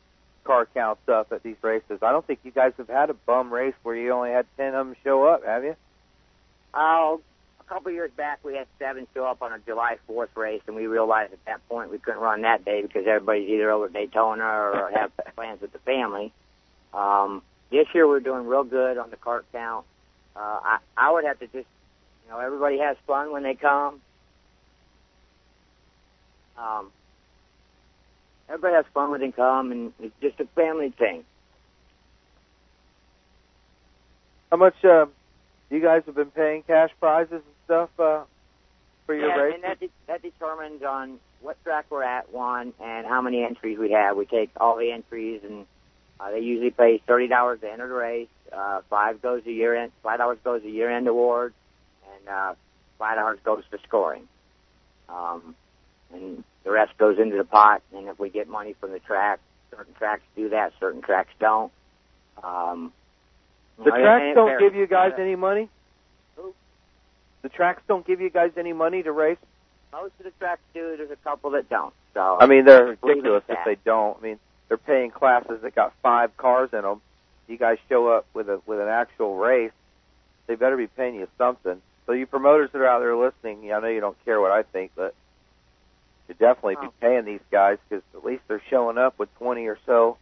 car 0.46 0.66
counts 0.72 1.08
up 1.08 1.32
at 1.32 1.42
these 1.42 1.56
races? 1.62 1.98
I 2.02 2.12
don't 2.12 2.26
think 2.26 2.40
you 2.44 2.50
guys 2.50 2.72
have 2.78 2.88
had 2.88 3.10
a 3.10 3.14
bum 3.14 3.52
race 3.52 3.74
where 3.82 3.96
you 3.96 4.12
only 4.12 4.30
had 4.30 4.46
ten 4.56 4.74
of 4.74 4.86
them 4.86 4.96
show 5.02 5.24
up, 5.24 5.44
have 5.44 5.64
you? 5.64 5.76
Oh, 6.72 7.20
a 7.60 7.64
couple 7.64 7.90
years 7.90 8.10
back, 8.16 8.38
we 8.44 8.54
had 8.54 8.66
seven 8.78 9.06
show 9.14 9.24
up 9.24 9.42
on 9.42 9.52
a 9.52 9.58
July 9.58 9.96
4th 10.08 10.36
race, 10.36 10.62
and 10.66 10.76
we 10.76 10.86
realized 10.86 11.32
at 11.32 11.44
that 11.46 11.68
point 11.68 11.90
we 11.90 11.98
couldn't 11.98 12.20
run 12.20 12.42
that 12.42 12.64
day 12.64 12.82
because 12.82 13.06
everybody's 13.06 13.48
either 13.48 13.70
over 13.70 13.88
Daytona 13.88 14.44
or 14.44 14.92
have 14.94 15.10
plans 15.34 15.60
with 15.60 15.72
the 15.72 15.78
family. 15.80 16.32
Um, 16.94 17.42
this 17.70 17.86
year 17.94 18.06
we're 18.06 18.20
doing 18.20 18.46
real 18.46 18.64
good 18.64 18.98
on 18.98 19.10
the 19.10 19.16
cart 19.16 19.46
count. 19.52 19.84
Uh, 20.36 20.60
I, 20.62 20.78
I 20.96 21.12
would 21.12 21.24
have 21.24 21.38
to 21.40 21.46
just, 21.46 21.66
you 22.24 22.30
know, 22.30 22.38
everybody 22.38 22.78
has 22.78 22.96
fun 23.06 23.32
when 23.32 23.42
they 23.42 23.54
come. 23.54 24.00
Um, 26.56 26.90
everybody 28.48 28.74
has 28.74 28.84
fun 28.94 29.10
when 29.10 29.20
they 29.20 29.32
come, 29.32 29.72
and 29.72 29.92
it's 30.00 30.14
just 30.20 30.40
a 30.40 30.46
family 30.54 30.90
thing. 30.90 31.24
How 34.50 34.56
much 34.56 34.76
uh, 34.84 35.06
you 35.70 35.80
guys 35.80 36.02
have 36.06 36.14
been 36.14 36.30
paying 36.30 36.62
cash 36.62 36.90
prizes 37.00 37.32
and 37.32 37.42
stuff 37.64 37.90
uh, 37.98 38.22
for 39.06 39.14
your 39.14 39.28
race? 39.28 39.36
yeah, 39.36 39.42
races? 39.42 39.54
and 39.54 39.64
that 39.64 39.80
de- 39.80 39.90
that 40.06 40.22
determines 40.22 40.82
on 40.82 41.18
what 41.40 41.62
track 41.64 41.86
we're 41.90 42.02
at, 42.02 42.32
one, 42.32 42.72
and 42.82 43.06
how 43.06 43.20
many 43.20 43.42
entries 43.44 43.78
we 43.78 43.92
have. 43.92 44.16
We 44.16 44.26
take 44.26 44.50
all 44.56 44.76
the 44.76 44.92
entries, 44.92 45.42
and 45.44 45.66
uh, 46.20 46.30
they 46.30 46.40
usually 46.40 46.70
pay 46.70 47.02
thirty 47.06 47.26
dollars 47.26 47.60
to 47.60 47.70
enter 47.70 47.88
the 47.88 47.94
race. 47.94 48.28
Uh, 48.52 48.80
five 48.88 49.20
goes 49.20 49.42
to 49.44 49.50
year 49.50 49.74
end. 49.76 49.92
Five 50.02 50.18
dollars 50.18 50.38
goes 50.44 50.62
to 50.62 50.70
year 50.70 50.90
end 50.90 51.08
award, 51.08 51.52
and 52.14 52.28
uh, 52.28 52.54
five 52.98 53.16
dollars 53.16 53.38
goes 53.44 53.64
to 53.72 53.78
scoring. 53.86 54.28
Um, 55.08 55.54
and 56.12 56.44
the 56.66 56.72
rest 56.72 56.98
goes 56.98 57.18
into 57.18 57.36
the 57.36 57.44
pot. 57.44 57.80
And 57.94 58.08
if 58.08 58.18
we 58.18 58.28
get 58.28 58.48
money 58.48 58.74
from 58.80 58.90
the 58.90 58.98
track, 58.98 59.38
certain 59.70 59.94
tracks 59.94 60.22
do 60.34 60.50
that, 60.50 60.72
certain 60.80 61.00
tracks 61.00 61.30
don't. 61.38 61.72
Um, 62.42 62.92
the 63.78 63.90
know, 63.90 63.96
tracks 63.96 64.34
don't 64.34 64.48
varies. 64.48 64.60
give 64.60 64.74
you 64.74 64.86
guys 64.86 65.12
any 65.16 65.36
money. 65.36 65.70
Who? 66.34 66.52
The 67.42 67.48
tracks 67.48 67.82
don't 67.86 68.04
give 68.04 68.20
you 68.20 68.30
guys 68.30 68.50
any 68.56 68.72
money 68.72 69.02
to 69.04 69.12
race. 69.12 69.38
Most 69.92 70.12
of 70.18 70.24
the 70.24 70.32
tracks 70.38 70.60
do. 70.74 70.96
There's 70.96 71.10
a 71.10 71.16
couple 71.16 71.50
that 71.52 71.70
don't. 71.70 71.94
So 72.14 72.36
I 72.40 72.46
mean, 72.46 72.64
they're 72.64 72.96
ridiculous 73.00 73.44
if 73.48 73.58
they 73.64 73.76
don't. 73.84 74.18
I 74.18 74.22
mean, 74.22 74.38
they're 74.68 74.76
paying 74.76 75.12
classes 75.12 75.60
that 75.62 75.74
got 75.74 75.94
five 76.02 76.36
cars 76.36 76.70
in 76.72 76.82
them. 76.82 77.00
You 77.46 77.58
guys 77.58 77.78
show 77.88 78.08
up 78.08 78.26
with 78.34 78.48
a 78.48 78.60
with 78.66 78.80
an 78.80 78.88
actual 78.88 79.36
race. 79.36 79.72
They 80.48 80.56
better 80.56 80.76
be 80.76 80.88
paying 80.88 81.14
you 81.14 81.28
something. 81.38 81.80
So 82.06 82.12
you 82.12 82.26
promoters 82.26 82.70
that 82.72 82.78
are 82.80 82.86
out 82.86 83.00
there 83.00 83.16
listening, 83.16 83.72
I 83.72 83.78
know 83.80 83.88
you 83.88 84.00
don't 84.00 84.16
care 84.24 84.40
what 84.40 84.50
I 84.50 84.62
think, 84.64 84.92
but 84.96 85.14
you 86.28 86.34
definitely 86.34 86.76
be 86.76 86.86
Oh. 86.88 86.92
paying 87.00 87.24
these 87.24 87.40
guys 87.50 87.78
because 87.88 88.02
at 88.14 88.24
least 88.24 88.42
they're 88.48 88.62
showing 88.70 88.98
up 88.98 89.18
with 89.18 89.32
twenty 89.36 89.66
or 89.66 89.78
so. 89.86 90.18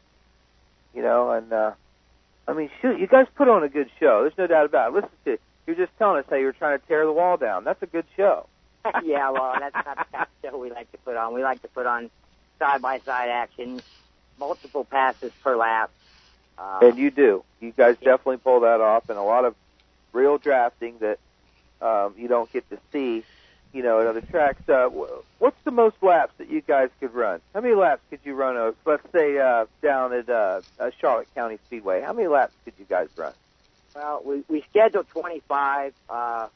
You 0.95 1.03
know, 1.03 1.31
and 1.33 1.53
uh 1.53 1.73
I 2.47 2.53
mean, 2.53 2.71
shoot, 2.83 3.01
you 3.01 3.07
guys 3.07 3.27
put 3.37 3.49
on 3.49 3.63
a 3.65 3.69
good 3.69 3.89
show. 3.99 4.21
There's 4.23 4.37
no 4.37 4.47
doubt 4.47 4.67
about 4.67 4.91
it. 4.91 4.95
Listen 4.95 5.11
to 5.25 5.39
you're 5.67 5.77
just 5.77 5.97
telling 5.99 6.19
us 6.19 6.27
how 6.29 6.37
you 6.37 6.45
were 6.45 6.53
trying 6.53 6.79
to 6.79 6.87
tear 6.87 7.07
the 7.07 7.13
wall 7.13 7.37
down. 7.39 7.65
That's 7.65 7.83
a 7.83 7.87
good 7.87 8.05
show. 8.17 8.47
yeah, 9.03 9.31
well, 9.31 9.57
that's 9.59 9.75
not 9.75 9.97
the 9.97 10.05
kind 10.13 10.27
of 10.45 10.51
show 10.51 10.59
we 10.59 10.71
like 10.71 10.93
to 10.93 10.99
put 10.99 11.17
on. 11.17 11.33
We 11.33 11.43
like 11.43 11.63
to 11.63 11.69
put 11.69 11.87
on 11.87 12.11
side 12.59 12.83
by 12.83 12.99
side 12.99 13.31
action, 13.31 13.81
multiple 14.39 14.85
passes 14.85 15.33
per 15.43 15.57
lap. 15.57 15.91
Uh, 16.59 16.81
And 16.83 16.99
you 16.99 17.11
do. 17.11 17.43
You 17.61 17.73
guys 17.73 17.97
definitely 17.97 18.37
pull 18.37 18.61
that 18.61 18.83
off, 18.83 19.09
and 19.09 19.19
a 19.19 19.23
lot 19.23 19.47
of 19.47 19.55
real 20.13 20.37
drafting 20.37 20.97
that 21.01 21.19
um, 21.81 22.13
you 22.19 22.29
don't 22.29 22.53
get 22.53 22.69
to 22.69 22.79
see, 22.93 23.25
you 23.75 23.83
know, 23.83 24.01
at 24.01 24.07
other 24.07 24.23
tracks. 24.31 24.61
Uh, 24.69 24.89
what's 25.41 25.57
the 25.65 25.71
most 25.73 25.97
laps 26.01 26.33
that 26.39 26.49
you 26.49 26.63
guys 26.63 26.89
could 27.01 27.13
run? 27.13 27.41
How 27.55 27.61
many 27.61 27.75
laps 27.75 28.03
could 28.09 28.21
you 28.23 28.35
run? 28.35 28.57
Uh, 28.57 28.71
let's 28.87 29.03
say 29.13 29.37
uh, 29.39 29.67
down 29.83 30.13
at 30.15 30.29
uh, 30.31 30.63
uh, 30.81 30.91
Charlotte 31.01 31.27
County 31.35 31.59
Speedway. 31.67 32.01
How 32.01 32.13
many 32.13 32.29
laps 32.29 32.53
could 32.65 32.75
you 32.79 32.87
guys 32.89 33.09
run? 33.17 33.35
well, 33.95 34.23
we 34.25 34.43
we 34.49 34.65
schedule 34.71 35.03
25. 35.13 35.93
Uh, 36.09 36.49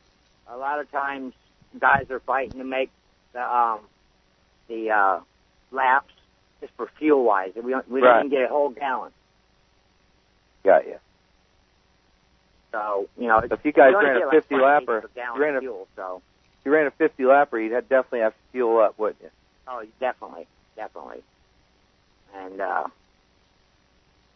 a 0.50 0.56
lot 0.56 0.80
of 0.80 0.90
times, 0.90 1.34
guys 1.78 2.06
are 2.10 2.20
fighting 2.20 2.58
to 2.58 2.64
make 2.64 2.90
the 3.34 3.40
um 3.42 3.80
the 4.68 4.90
uh, 4.90 5.20
laps 5.72 6.12
just 6.60 6.72
for 6.76 6.88
fuel 6.98 7.24
wise. 7.24 7.50
We 7.62 7.70
don't 7.72 7.88
we 7.90 8.00
Right. 8.00 8.14
don't 8.22 8.26
even 8.26 8.38
get 8.38 8.44
a 8.46 8.52
whole 8.52 8.70
gallon. 8.70 9.12
Got 10.64 10.86
you. 10.86 10.96
So 12.72 13.06
you 13.18 13.26
know, 13.28 13.38
If 13.38 13.60
you 13.64 13.72
guys 13.72 13.92
ran 13.94 14.16
a 14.16 14.18
get 14.20 14.26
like 14.28 14.34
50 14.42 14.54
five 14.54 14.62
lapper, 14.62 14.80
liters 14.88 15.02
per 15.02 15.08
gallon 15.20 15.36
you 15.36 15.42
ran 15.42 15.56
a- 15.56 15.60
fuel. 15.60 15.88
So 15.96 16.22
You 16.68 16.74
ran 16.74 16.86
a 16.86 16.90
50 16.90 17.22
lapper, 17.22 17.64
you'd 17.64 17.70
definitely 17.88 18.20
have 18.20 18.34
to 18.34 18.38
fuel 18.52 18.78
up, 18.80 18.98
wouldn't 18.98 19.22
you? 19.22 19.30
oh, 19.68 19.82
definitely, 20.00 20.46
definitely. 20.76 21.22
And 22.36 22.60
uh, 22.60 22.88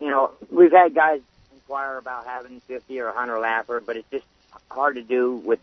you 0.01 0.09
know, 0.09 0.31
we've 0.51 0.73
had 0.73 0.95
guys 0.95 1.21
inquire 1.53 1.99
about 1.99 2.25
having 2.25 2.61
50 2.61 3.01
or 3.01 3.09
100 3.09 3.35
lapper, 3.35 3.85
but 3.85 3.99
it's 3.99 4.11
just 4.11 4.25
hard 4.71 4.95
to 4.95 5.03
do 5.03 5.35
with. 5.45 5.61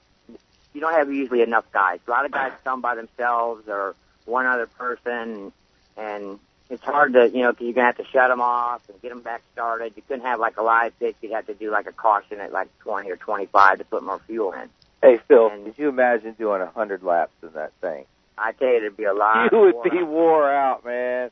You 0.76 0.82
don't 0.82 0.94
have 0.94 1.12
usually 1.12 1.42
enough 1.42 1.66
guys. 1.72 2.02
A 2.08 2.12
lot 2.12 2.26
of 2.26 2.32
guys 2.32 2.52
come 2.64 2.82
by 2.82 2.94
themselves 2.94 3.68
or 3.68 3.96
one 4.26 4.46
other 4.46 4.68
person, 4.68 5.52
and 5.98 6.38
it's 6.70 6.84
hard 6.84 7.14
to, 7.14 7.32
you 7.34 7.42
know, 7.42 7.52
because 7.52 7.66
you're 7.66 7.74
gonna 7.74 7.88
have 7.88 7.98
to 7.98 8.06
shut 8.06 8.30
them 8.30 8.42
off 8.42 8.88
and 8.90 9.02
get 9.02 9.10
them 9.10 9.22
back 9.22 9.42
started. 9.54 9.94
You 9.96 10.04
couldn't 10.08 10.24
have 10.24 10.40
like 10.40 10.58
a 10.58 10.62
live 10.62 11.00
pitch. 11.00 11.16
You'd 11.24 11.32
have 11.32 11.48
to 11.48 11.56
do 11.56 11.72
like 11.72 11.88
a 11.88 11.94
caution 11.94 12.40
at 12.40 12.52
like 12.52 12.68
20 12.82 13.10
or 13.10 13.16
25 13.16 13.80
to 13.80 13.86
put 13.86 14.04
more 14.04 14.20
fuel 14.28 14.52
in. 14.52 14.70
Hey, 15.02 15.20
Phil, 15.28 15.50
could 15.50 15.76
you 15.78 15.90
imagine 15.90 16.34
doing 16.38 16.62
a 16.62 16.66
100 16.66 17.04
laps 17.04 17.32
in 17.42 17.54
that 17.54 17.72
thing? 17.82 18.06
I 18.38 18.52
tell 18.54 18.68
you, 18.68 18.78
it'd 18.78 18.98
be 18.98 19.06
a 19.06 19.14
lot. 19.14 19.50
you 19.52 19.60
would 19.60 19.92
be 19.92 19.98
out. 19.98 20.08
wore 20.08 20.52
out, 20.52 20.86
man. 20.86 21.32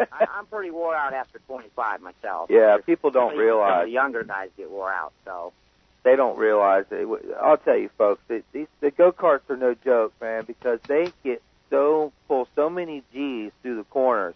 I, 0.00 0.26
I'm 0.36 0.46
pretty 0.46 0.70
wore 0.70 0.94
out 0.94 1.12
after 1.12 1.40
25 1.40 2.00
myself. 2.00 2.50
yeah, 2.50 2.76
people 2.84 3.10
don't 3.10 3.36
realize. 3.36 3.86
The 3.86 3.90
younger 3.90 4.22
guys 4.22 4.50
get 4.56 4.70
wore 4.70 4.92
out, 4.92 5.12
so 5.24 5.52
they 6.04 6.14
don't 6.14 6.38
realize 6.38 6.84
it. 6.90 7.08
I'll 7.42 7.56
tell 7.56 7.76
you, 7.76 7.90
folks, 7.98 8.22
it, 8.28 8.44
these 8.52 8.68
the 8.80 8.90
go 8.90 9.10
karts 9.10 9.48
are 9.50 9.56
no 9.56 9.74
joke, 9.74 10.12
man, 10.20 10.44
because 10.44 10.78
they 10.86 11.12
get 11.24 11.42
so 11.70 12.12
pull 12.28 12.46
so 12.54 12.70
many 12.70 13.02
G's 13.12 13.50
through 13.62 13.76
the 13.76 13.84
corners 13.84 14.34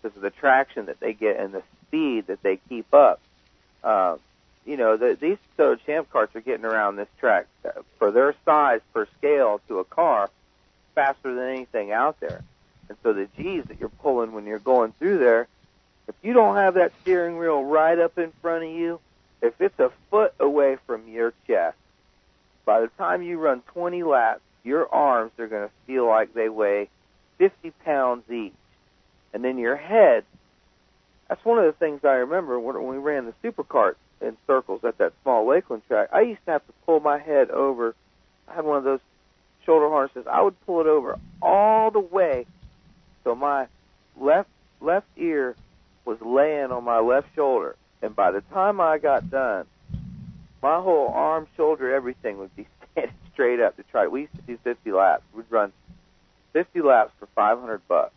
because 0.00 0.16
of 0.16 0.22
the 0.22 0.30
traction 0.30 0.86
that 0.86 1.00
they 1.00 1.12
get 1.12 1.38
and 1.38 1.52
the 1.52 1.62
speed 1.86 2.28
that 2.28 2.42
they 2.42 2.58
keep 2.68 2.92
up. 2.94 3.20
Um, 3.82 4.20
you 4.66 4.76
know, 4.76 4.96
the, 4.96 5.16
these 5.18 5.38
DeSoto 5.56 5.78
Champ 5.86 6.10
carts 6.10 6.34
are 6.34 6.40
getting 6.40 6.64
around 6.64 6.96
this 6.96 7.08
track 7.20 7.46
uh, 7.64 7.70
for 7.98 8.10
their 8.10 8.34
size 8.44 8.80
per 8.92 9.06
scale 9.18 9.60
to 9.68 9.78
a 9.78 9.84
car 9.84 10.28
faster 10.94 11.34
than 11.34 11.48
anything 11.48 11.92
out 11.92 12.18
there. 12.20 12.42
And 12.88 12.98
so 13.02 13.12
the 13.12 13.28
G's 13.36 13.64
that 13.64 13.78
you're 13.78 13.88
pulling 13.88 14.32
when 14.32 14.44
you're 14.44 14.58
going 14.58 14.92
through 14.98 15.18
there, 15.18 15.46
if 16.08 16.14
you 16.22 16.32
don't 16.32 16.56
have 16.56 16.74
that 16.74 16.92
steering 17.02 17.38
wheel 17.38 17.62
right 17.62 17.98
up 17.98 18.18
in 18.18 18.32
front 18.42 18.64
of 18.64 18.70
you, 18.70 19.00
if 19.40 19.60
it's 19.60 19.78
a 19.78 19.90
foot 20.10 20.34
away 20.40 20.76
from 20.86 21.08
your 21.08 21.32
chest, 21.46 21.76
by 22.64 22.80
the 22.80 22.88
time 22.98 23.22
you 23.22 23.38
run 23.38 23.62
20 23.72 24.02
laps, 24.02 24.40
your 24.64 24.92
arms 24.92 25.30
are 25.38 25.46
going 25.46 25.68
to 25.68 25.74
feel 25.86 26.06
like 26.06 26.34
they 26.34 26.48
weigh 26.48 26.88
50 27.38 27.70
pounds 27.84 28.28
each. 28.30 28.52
And 29.32 29.44
then 29.44 29.58
your 29.58 29.76
head, 29.76 30.24
that's 31.28 31.44
one 31.44 31.58
of 31.58 31.66
the 31.66 31.72
things 31.72 32.04
I 32.04 32.14
remember 32.14 32.58
when 32.58 32.86
we 32.86 32.96
ran 32.96 33.26
the 33.26 33.34
supercart 33.48 33.94
in 34.20 34.36
circles 34.46 34.80
at 34.84 34.98
that 34.98 35.12
small 35.22 35.46
Lakeland 35.46 35.82
track. 35.88 36.08
I 36.12 36.22
used 36.22 36.44
to 36.46 36.52
have 36.52 36.66
to 36.66 36.72
pull 36.84 37.00
my 37.00 37.18
head 37.18 37.50
over. 37.50 37.94
I 38.48 38.54
had 38.54 38.64
one 38.64 38.78
of 38.78 38.84
those 38.84 39.00
shoulder 39.64 39.88
harnesses. 39.88 40.26
I 40.30 40.42
would 40.42 40.58
pull 40.64 40.80
it 40.80 40.86
over 40.86 41.18
all 41.42 41.90
the 41.90 42.00
way 42.00 42.46
so 43.26 43.34
my 43.34 43.66
left 44.18 44.48
left 44.80 45.08
ear 45.16 45.56
was 46.04 46.18
laying 46.20 46.70
on 46.70 46.84
my 46.84 47.00
left 47.00 47.26
shoulder. 47.34 47.74
And 48.00 48.14
by 48.14 48.30
the 48.30 48.40
time 48.52 48.80
I 48.80 48.98
got 48.98 49.28
done, 49.30 49.66
my 50.62 50.80
whole 50.80 51.08
arm, 51.08 51.48
shoulder, 51.56 51.92
everything 51.92 52.38
would 52.38 52.54
be 52.54 52.68
standing 52.92 53.16
straight 53.32 53.58
up 53.58 53.76
to 53.76 53.82
try. 53.82 54.06
We 54.06 54.22
used 54.22 54.36
to 54.36 54.42
do 54.42 54.58
50 54.62 54.92
laps. 54.92 55.24
We'd 55.34 55.46
run 55.50 55.72
50 56.52 56.82
laps 56.82 57.12
for 57.18 57.26
500 57.34 57.80
bucks. 57.88 58.14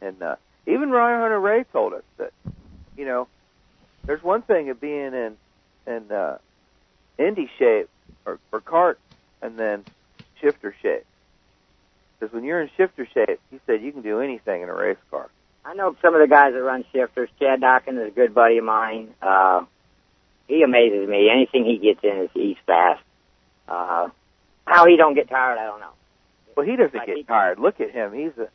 And 0.00 0.22
uh, 0.22 0.36
even 0.66 0.90
Ryan 0.90 1.20
Hunter-Reay 1.20 1.66
told 1.70 1.92
us 1.92 2.02
that, 2.16 2.32
you 2.96 3.04
know, 3.04 3.28
there's 4.06 4.22
one 4.22 4.42
thing 4.42 4.70
of 4.70 4.80
being 4.80 5.12
in 5.14 5.36
in 5.86 6.10
uh, 6.12 6.38
Indy 7.18 7.50
shape 7.58 7.88
or, 8.24 8.38
or 8.52 8.60
cart 8.60 8.98
and 9.40 9.58
then 9.58 9.84
shifter 10.40 10.74
shape. 10.82 11.04
Because 12.18 12.32
when 12.32 12.44
you're 12.44 12.60
in 12.60 12.70
shifter 12.76 13.06
shape, 13.12 13.40
he 13.50 13.58
said 13.66 13.82
you 13.82 13.92
can 13.92 14.02
do 14.02 14.20
anything 14.20 14.62
in 14.62 14.68
a 14.68 14.74
race 14.74 14.96
car. 15.10 15.28
I 15.64 15.74
know 15.74 15.96
some 16.02 16.14
of 16.14 16.20
the 16.20 16.28
guys 16.28 16.52
that 16.54 16.62
run 16.62 16.84
shifters. 16.92 17.28
Chad 17.40 17.60
Dawkins 17.60 17.98
is 17.98 18.08
a 18.08 18.10
good 18.10 18.34
buddy 18.34 18.58
of 18.58 18.64
mine. 18.64 19.14
Uh, 19.20 19.64
he 20.48 20.62
amazes 20.62 21.08
me. 21.08 21.28
Anything 21.32 21.64
he 21.64 21.78
gets 21.78 22.00
in 22.02 22.24
is 22.24 22.30
he's 22.34 22.56
fast. 22.66 23.02
Uh, 23.68 24.08
how 24.66 24.86
he 24.86 24.96
don't 24.96 25.14
get 25.14 25.28
tired, 25.28 25.58
I 25.58 25.64
don't 25.66 25.80
know. 25.80 25.90
Well, 26.56 26.66
he 26.66 26.76
doesn't 26.76 26.94
Like 26.94 27.06
get 27.06 27.16
he- 27.16 27.22
tired. 27.24 27.58
Look 27.58 27.80
at 27.80 27.90
him. 27.90 28.12
He's 28.12 28.36
a 28.38 28.48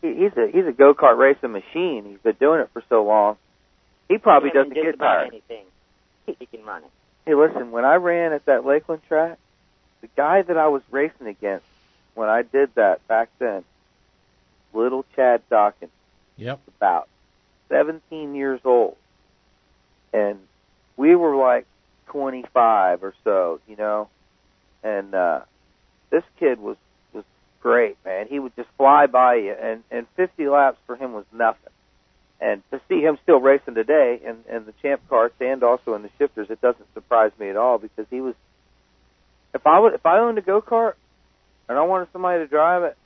he, 0.00 0.14
he's 0.14 0.36
a 0.36 0.48
he's 0.52 0.66
a 0.66 0.72
go 0.72 0.94
kart 0.94 1.16
racing 1.16 1.52
machine. 1.52 2.04
He's 2.08 2.18
been 2.18 2.36
doing 2.38 2.60
it 2.60 2.70
for 2.72 2.82
so 2.88 3.04
long. 3.04 3.36
He 4.08 4.18
probably 4.18 4.50
He 4.50 4.54
doesn't 4.54 4.74
get 4.74 4.94
about 4.94 5.06
tired. 5.14 5.28
Anything. 5.28 5.64
He 6.26 6.46
can 6.46 6.64
run 6.64 6.84
it. 6.84 6.90
Hey, 7.26 7.34
listen, 7.34 7.70
when 7.70 7.84
I 7.84 7.96
ran 7.96 8.32
at 8.32 8.44
that 8.46 8.64
Lakeland 8.64 9.02
track, 9.08 9.38
the 10.00 10.08
guy 10.16 10.42
that 10.42 10.56
I 10.56 10.68
was 10.68 10.82
racing 10.90 11.26
against 11.26 11.64
when 12.14 12.28
I 12.28 12.42
did 12.42 12.74
that 12.74 13.06
back 13.08 13.30
then, 13.38 13.64
little 14.74 15.04
Chad 15.16 15.42
Dawkins, 15.48 15.90
Yep. 16.36 16.60
about 16.76 17.08
17 17.68 18.34
years 18.34 18.60
old. 18.64 18.96
And 20.12 20.38
we 20.96 21.14
were 21.14 21.36
like 21.36 21.66
25 22.06 23.02
or 23.02 23.14
so, 23.24 23.60
you 23.66 23.76
know. 23.76 24.08
And 24.82 25.14
uh 25.14 25.40
this 26.10 26.24
kid 26.38 26.60
was 26.60 26.76
was 27.12 27.24
great, 27.62 27.96
man. 28.04 28.26
He 28.28 28.38
would 28.38 28.54
just 28.56 28.68
fly 28.76 29.06
by 29.06 29.36
you 29.36 29.52
and 29.52 29.84
and 29.90 30.06
50 30.16 30.48
laps 30.48 30.78
for 30.86 30.96
him 30.96 31.12
was 31.12 31.24
nothing. 31.32 31.72
And 32.42 32.60
to 32.72 32.80
see 32.88 33.00
him 33.00 33.18
still 33.22 33.40
racing 33.40 33.74
today 33.74 34.20
in, 34.24 34.38
and 34.50 34.66
the 34.66 34.74
champ 34.82 35.00
carts 35.08 35.36
and 35.40 35.62
also 35.62 35.94
in 35.94 36.02
the 36.02 36.10
shifters, 36.18 36.48
it 36.50 36.60
doesn't 36.60 36.92
surprise 36.92 37.30
me 37.38 37.48
at 37.48 37.56
all 37.56 37.78
because 37.78 38.06
he 38.10 38.20
was 38.20 38.34
if 39.54 39.64
I 39.64 39.78
would 39.78 39.94
if 39.94 40.04
I 40.04 40.18
owned 40.18 40.38
a 40.38 40.42
go-kart 40.42 40.94
and 41.68 41.78
I 41.78 41.82
wanted 41.82 42.08
somebody 42.12 42.40
to 42.40 42.48
drive 42.48 42.82
it, 42.82 42.96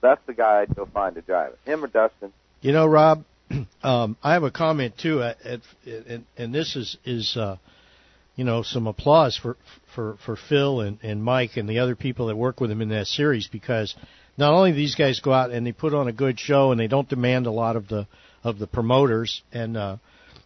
that's 0.00 0.20
the 0.26 0.32
guy 0.32 0.60
I'd 0.60 0.76
go 0.76 0.86
find 0.86 1.16
to 1.16 1.22
drive 1.22 1.54
it. 1.54 1.58
Him 1.68 1.84
or 1.84 1.88
Dustin. 1.88 2.32
You 2.60 2.72
know, 2.72 2.86
Rob, 2.86 3.24
um, 3.82 4.16
I 4.22 4.34
have 4.34 4.44
a 4.44 4.50
comment 4.52 4.96
too, 4.96 5.24
at, 5.24 5.44
at, 5.44 5.60
and, 5.84 6.24
and 6.36 6.54
this 6.54 6.76
is 6.76 6.96
is 7.04 7.36
uh, 7.36 7.56
you 8.36 8.44
know 8.44 8.62
some 8.62 8.86
applause 8.86 9.36
for 9.36 9.56
for 9.94 10.18
for 10.24 10.36
Phil 10.36 10.82
and, 10.82 10.98
and 11.02 11.22
Mike 11.22 11.56
and 11.56 11.68
the 11.68 11.80
other 11.80 11.96
people 11.96 12.28
that 12.28 12.36
work 12.36 12.60
with 12.60 12.70
him 12.70 12.80
in 12.80 12.90
that 12.90 13.08
series 13.08 13.48
because 13.48 13.96
not 14.36 14.52
only 14.52 14.70
these 14.70 14.94
guys 14.94 15.18
go 15.18 15.32
out 15.32 15.50
and 15.50 15.66
they 15.66 15.72
put 15.72 15.94
on 15.94 16.06
a 16.06 16.12
good 16.12 16.38
show 16.38 16.70
and 16.70 16.78
they 16.78 16.86
don't 16.86 17.08
demand 17.08 17.46
a 17.46 17.50
lot 17.50 17.74
of 17.74 17.88
the 17.88 18.06
of 18.44 18.58
the 18.58 18.66
promoters 18.66 19.42
and 19.52 19.76
uh, 19.76 19.96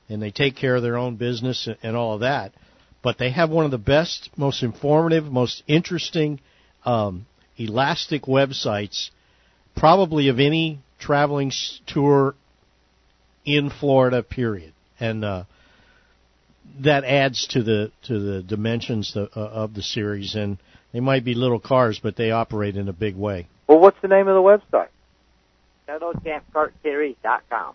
and 0.08 0.20
they 0.20 0.30
take 0.30 0.56
care 0.56 0.76
of 0.76 0.82
their 0.82 0.96
own 0.96 1.16
business 1.16 1.66
and, 1.66 1.76
and 1.82 1.96
all 1.96 2.14
of 2.14 2.20
that, 2.20 2.52
but 3.02 3.18
they 3.18 3.30
have 3.30 3.50
one 3.50 3.64
of 3.64 3.70
the 3.70 3.78
best, 3.78 4.30
most 4.36 4.62
informative, 4.62 5.24
most 5.24 5.62
interesting, 5.66 6.40
um, 6.84 7.26
elastic 7.56 8.22
websites 8.22 9.10
probably 9.76 10.28
of 10.28 10.38
any 10.38 10.80
traveling 10.98 11.52
tour 11.86 12.34
in 13.44 13.70
Florida. 13.70 14.22
Period, 14.22 14.72
and 15.00 15.24
uh, 15.24 15.44
that 16.80 17.04
adds 17.04 17.46
to 17.48 17.62
the 17.62 17.90
to 18.04 18.18
the 18.18 18.42
dimensions 18.42 19.16
of, 19.16 19.28
of 19.32 19.74
the 19.74 19.82
series. 19.82 20.34
And 20.34 20.58
they 20.92 21.00
might 21.00 21.24
be 21.24 21.34
little 21.34 21.60
cars, 21.60 22.00
but 22.02 22.16
they 22.16 22.30
operate 22.30 22.76
in 22.76 22.88
a 22.88 22.92
big 22.92 23.16
way. 23.16 23.48
Well, 23.66 23.78
what's 23.78 24.00
the 24.02 24.08
name 24.08 24.28
of 24.28 24.34
the 24.34 24.42
website? 24.42 24.88
DeSotoChampKartSeries.com. 25.88 27.74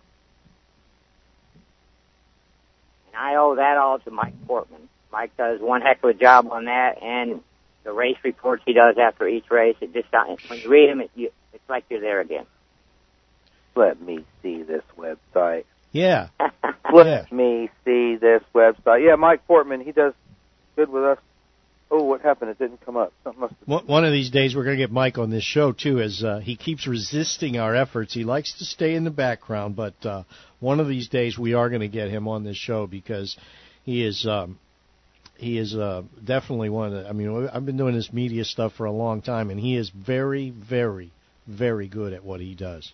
And 3.06 3.07
I 3.18 3.36
owe 3.36 3.56
that 3.56 3.76
all 3.76 3.98
to 4.00 4.10
Mike 4.10 4.34
Portman. 4.46 4.88
Mike 5.12 5.36
does 5.36 5.60
one 5.60 5.80
heck 5.82 6.02
of 6.04 6.10
a 6.10 6.14
job 6.14 6.46
on 6.50 6.66
that, 6.66 7.02
and 7.02 7.40
the 7.84 7.92
race 7.92 8.16
reports 8.22 8.62
he 8.66 8.72
does 8.74 8.96
after 9.00 9.26
each 9.26 9.50
race. 9.50 9.76
It 9.80 9.92
just 9.92 10.08
when 10.48 10.60
you 10.60 10.68
read 10.68 10.90
them, 10.90 11.00
it, 11.00 11.10
you, 11.14 11.30
it's 11.52 11.68
like 11.68 11.84
you're 11.90 12.00
there 12.00 12.20
again. 12.20 12.46
Let 13.74 14.00
me 14.00 14.24
see 14.42 14.62
this 14.62 14.82
website. 14.98 15.64
Yeah, 15.92 16.28
Let 16.92 17.06
Yeah. 17.06 17.24
me 17.30 17.70
see 17.84 18.16
this 18.16 18.42
website. 18.54 19.06
Yeah, 19.06 19.16
Mike 19.16 19.46
Portman, 19.46 19.80
he 19.80 19.92
does 19.92 20.12
good 20.76 20.90
with 20.90 21.04
us. 21.04 21.18
Oh, 21.90 22.02
what 22.02 22.20
happened? 22.20 22.50
It 22.50 22.58
didn't 22.58 22.84
come 22.84 22.96
up. 22.96 23.12
Something 23.24 23.40
must 23.40 23.54
have. 23.60 23.68
One 23.68 23.86
one 23.86 24.04
of 24.04 24.12
these 24.12 24.30
days 24.30 24.54
we're 24.54 24.64
going 24.64 24.76
to 24.76 24.82
get 24.82 24.92
Mike 24.92 25.16
on 25.16 25.30
this 25.30 25.44
show 25.44 25.72
too, 25.72 26.00
as 26.00 26.22
uh, 26.22 26.38
he 26.38 26.56
keeps 26.56 26.86
resisting 26.86 27.58
our 27.58 27.74
efforts. 27.74 28.12
He 28.12 28.24
likes 28.24 28.58
to 28.58 28.64
stay 28.64 28.94
in 28.94 29.04
the 29.04 29.10
background, 29.10 29.74
but 29.74 29.94
uh, 30.04 30.24
one 30.60 30.80
of 30.80 30.88
these 30.88 31.08
days 31.08 31.38
we 31.38 31.54
are 31.54 31.68
going 31.70 31.80
to 31.80 31.88
get 31.88 32.10
him 32.10 32.28
on 32.28 32.44
this 32.44 32.58
show 32.58 32.86
because 32.86 33.36
he 33.84 34.04
is 34.04 34.26
um, 34.26 34.58
he 35.38 35.56
is 35.56 35.74
uh, 35.74 36.02
definitely 36.22 36.68
one 36.68 36.92
of 36.92 37.04
the. 37.04 37.08
I 37.08 37.12
mean, 37.12 37.48
I've 37.52 37.64
been 37.64 37.76
doing 37.76 37.94
this 37.94 38.12
media 38.12 38.44
stuff 38.44 38.74
for 38.74 38.86
a 38.86 38.92
long 38.92 39.22
time, 39.22 39.50
and 39.50 39.58
he 39.58 39.76
is 39.76 39.88
very, 39.88 40.50
very, 40.50 41.12
very 41.46 41.86
good 41.86 42.12
at 42.12 42.24
what 42.24 42.40
he 42.40 42.54
does. 42.54 42.92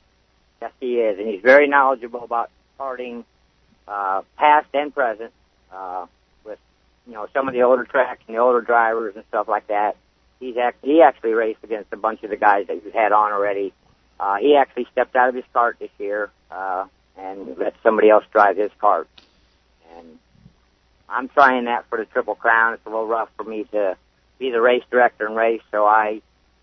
Yes, 0.61 0.73
he 0.79 0.97
is, 0.97 1.19
and 1.19 1.27
he's 1.27 1.43
very 1.43 1.67
knowledgeable 1.67 2.23
about 2.23 2.51
karting, 2.79 3.25
uh, 3.89 4.23
past 4.37 4.69
and 4.75 4.95
present, 4.95 5.33
uh, 5.73 6.03
with 6.03 6.11
you 7.07 7.13
know 7.13 7.27
some 7.33 7.49
of 7.49 7.55
the 7.55 7.63
older 7.63 7.85
tracks 7.85 8.23
and 8.27 8.37
the 8.37 8.41
older 8.41 8.61
drivers 8.61 9.15
and 9.17 9.25
stuff 9.29 9.49
like 9.49 9.67
that. 9.69 9.97
He's 10.41 10.57
act- 10.57 10.85
he 10.85 11.03
actually 11.03 11.33
raced 11.33 11.63
against 11.63 11.93
a 11.93 11.97
bunch 11.97 12.23
of 12.23 12.31
the 12.31 12.37
guys 12.37 12.67
that 12.67 12.85
you've 12.85 12.95
had 12.95 13.13
on 13.13 13.33
already. 13.33 13.73
Uh, 14.19 14.37
he 14.37 14.57
actually 14.57 14.87
stepped 14.93 15.17
out 15.17 15.29
of 15.29 15.35
his 15.35 15.45
cart 15.53 15.77
this 15.79 15.91
year 15.99 16.31
uh, 16.51 16.87
and 17.17 17.57
let 17.59 17.75
somebody 17.83 18.11
else 18.11 18.25
drive 18.33 18.57
his 18.57 18.71
cart. 18.79 19.09
And 19.97 20.19
I'm 21.09 21.29
trying 21.29 21.65
that 21.65 21.87
for 21.89 21.99
the 21.99 22.05
Triple 22.05 22.35
Crown. 22.35 22.75
It's 22.75 22.87
a 22.87 22.89
little 22.89 23.07
rough 23.07 23.29
for 23.37 23.45
me 23.45 23.65
to 23.73 23.97
be 24.39 24.51
the 24.51 24.61
race 24.61 24.83
director 24.91 25.27
and 25.27 25.37
race, 25.37 25.63
so 25.71 25.85
I 25.85 26.21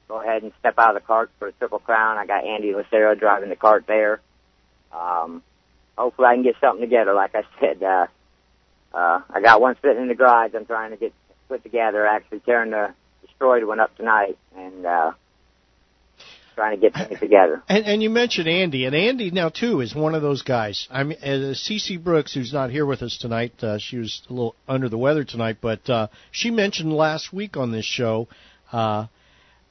go 0.07 0.21
ahead 0.21 0.43
and 0.43 0.51
step 0.59 0.77
out 0.77 0.95
of 0.95 1.01
the 1.01 1.05
cart 1.05 1.31
for 1.39 1.47
the 1.47 1.53
Triple 1.53 1.79
Crown. 1.79 2.17
I 2.17 2.25
got 2.25 2.45
Andy 2.45 2.73
Lucero 2.73 3.15
driving 3.15 3.49
the 3.49 3.55
cart 3.55 3.85
there. 3.87 4.19
Um, 4.91 5.41
hopefully 5.97 6.27
I 6.27 6.33
can 6.35 6.43
get 6.43 6.55
something 6.59 6.81
together. 6.81 7.13
Like 7.13 7.33
I 7.35 7.43
said, 7.59 7.81
uh, 7.81 8.07
uh, 8.93 9.21
I 9.29 9.41
got 9.41 9.61
one 9.61 9.75
sitting 9.81 10.01
in 10.01 10.07
the 10.07 10.15
garage. 10.15 10.51
I'm 10.55 10.65
trying 10.65 10.91
to 10.91 10.97
get 10.97 11.13
put 11.47 11.63
together. 11.63 12.05
Actually 12.05 12.39
tearing 12.41 12.71
the 12.71 12.93
destroyed 13.21 13.63
one 13.63 13.79
up 13.79 13.95
tonight 13.97 14.37
and 14.55 14.85
uh, 14.85 15.11
trying 16.55 16.79
to 16.79 16.89
get 16.89 16.93
things 16.93 17.19
together. 17.19 17.63
And, 17.69 17.85
and 17.85 18.03
you 18.03 18.09
mentioned 18.09 18.47
Andy, 18.47 18.85
and 18.85 18.95
Andy 18.95 19.31
now 19.31 19.49
too 19.49 19.81
is 19.81 19.95
one 19.95 20.15
of 20.15 20.21
those 20.21 20.41
guys. 20.41 20.87
I 20.91 21.03
mean, 21.03 21.17
uh, 21.21 21.53
Cece 21.53 22.01
Brooks, 22.01 22.33
who's 22.33 22.53
not 22.53 22.69
here 22.69 22.85
with 22.85 23.01
us 23.01 23.17
tonight, 23.17 23.53
uh, 23.63 23.77
she 23.79 23.97
was 23.97 24.21
a 24.29 24.33
little 24.33 24.55
under 24.67 24.89
the 24.89 24.97
weather 24.97 25.23
tonight, 25.23 25.57
but 25.61 25.89
uh, 25.89 26.07
she 26.31 26.51
mentioned 26.51 26.93
last 26.93 27.33
week 27.33 27.57
on 27.57 27.71
this 27.71 27.85
show. 27.85 28.27
Uh, 28.71 29.07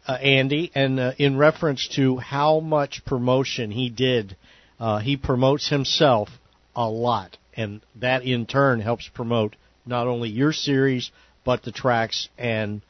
uh, 0.06 0.12
Andy, 0.14 0.72
and 0.74 0.98
uh, 0.98 1.12
in 1.18 1.36
reference 1.36 1.88
to 1.96 2.16
how 2.16 2.60
much 2.60 3.04
promotion 3.04 3.70
he 3.70 3.90
did, 3.90 4.36
uh, 4.78 4.98
he 4.98 5.16
promotes 5.16 5.68
himself 5.68 6.28
a 6.74 6.88
lot, 6.88 7.36
and 7.56 7.80
that 7.96 8.22
in 8.24 8.46
turn 8.46 8.80
helps 8.80 9.08
promote 9.08 9.56
not 9.86 10.06
only 10.06 10.28
your 10.28 10.52
series 10.52 11.10
but 11.44 11.62
the 11.62 11.72
tracks 11.72 12.28
and 12.38 12.82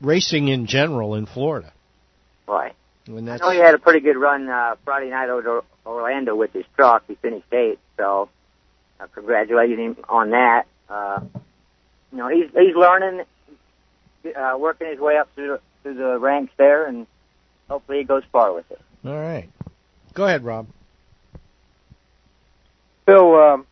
racing 0.00 0.48
in 0.48 0.66
general 0.66 1.14
in 1.14 1.26
Florida. 1.26 1.72
Right. 2.46 2.74
And 3.06 3.28
that's, 3.28 3.42
I 3.42 3.46
know 3.46 3.52
he 3.52 3.58
had 3.60 3.74
a 3.74 3.78
pretty 3.78 4.00
good 4.00 4.16
run 4.16 4.48
uh, 4.48 4.74
Friday 4.84 5.10
night 5.10 5.28
over 5.28 5.62
Orlando 5.84 6.34
with 6.34 6.52
his 6.52 6.64
truck. 6.74 7.04
He 7.06 7.14
finished 7.14 7.52
eighth, 7.52 7.78
so 7.96 8.28
uh, 8.98 9.06
congratulating 9.14 9.78
him 9.78 9.96
on 10.08 10.30
that. 10.30 10.66
Uh, 10.88 11.20
you 12.10 12.18
know, 12.18 12.28
he's 12.28 12.50
he's 12.50 12.74
learning, 12.74 13.24
uh, 14.36 14.56
working 14.58 14.88
his 14.88 14.98
way 14.98 15.18
up 15.18 15.28
through 15.34 15.48
the, 15.48 15.60
through 15.82 15.94
the 15.94 16.18
ranks 16.18 16.52
there, 16.56 16.86
and 16.86 17.06
hopefully 17.68 17.98
he 17.98 18.04
goes 18.04 18.22
far 18.32 18.52
with 18.52 18.70
it. 18.70 18.80
all 19.04 19.14
right. 19.14 19.48
Go 20.14 20.24
ahead, 20.24 20.44
Rob. 20.44 20.66
Phil, 23.06 23.34
um, 23.36 23.66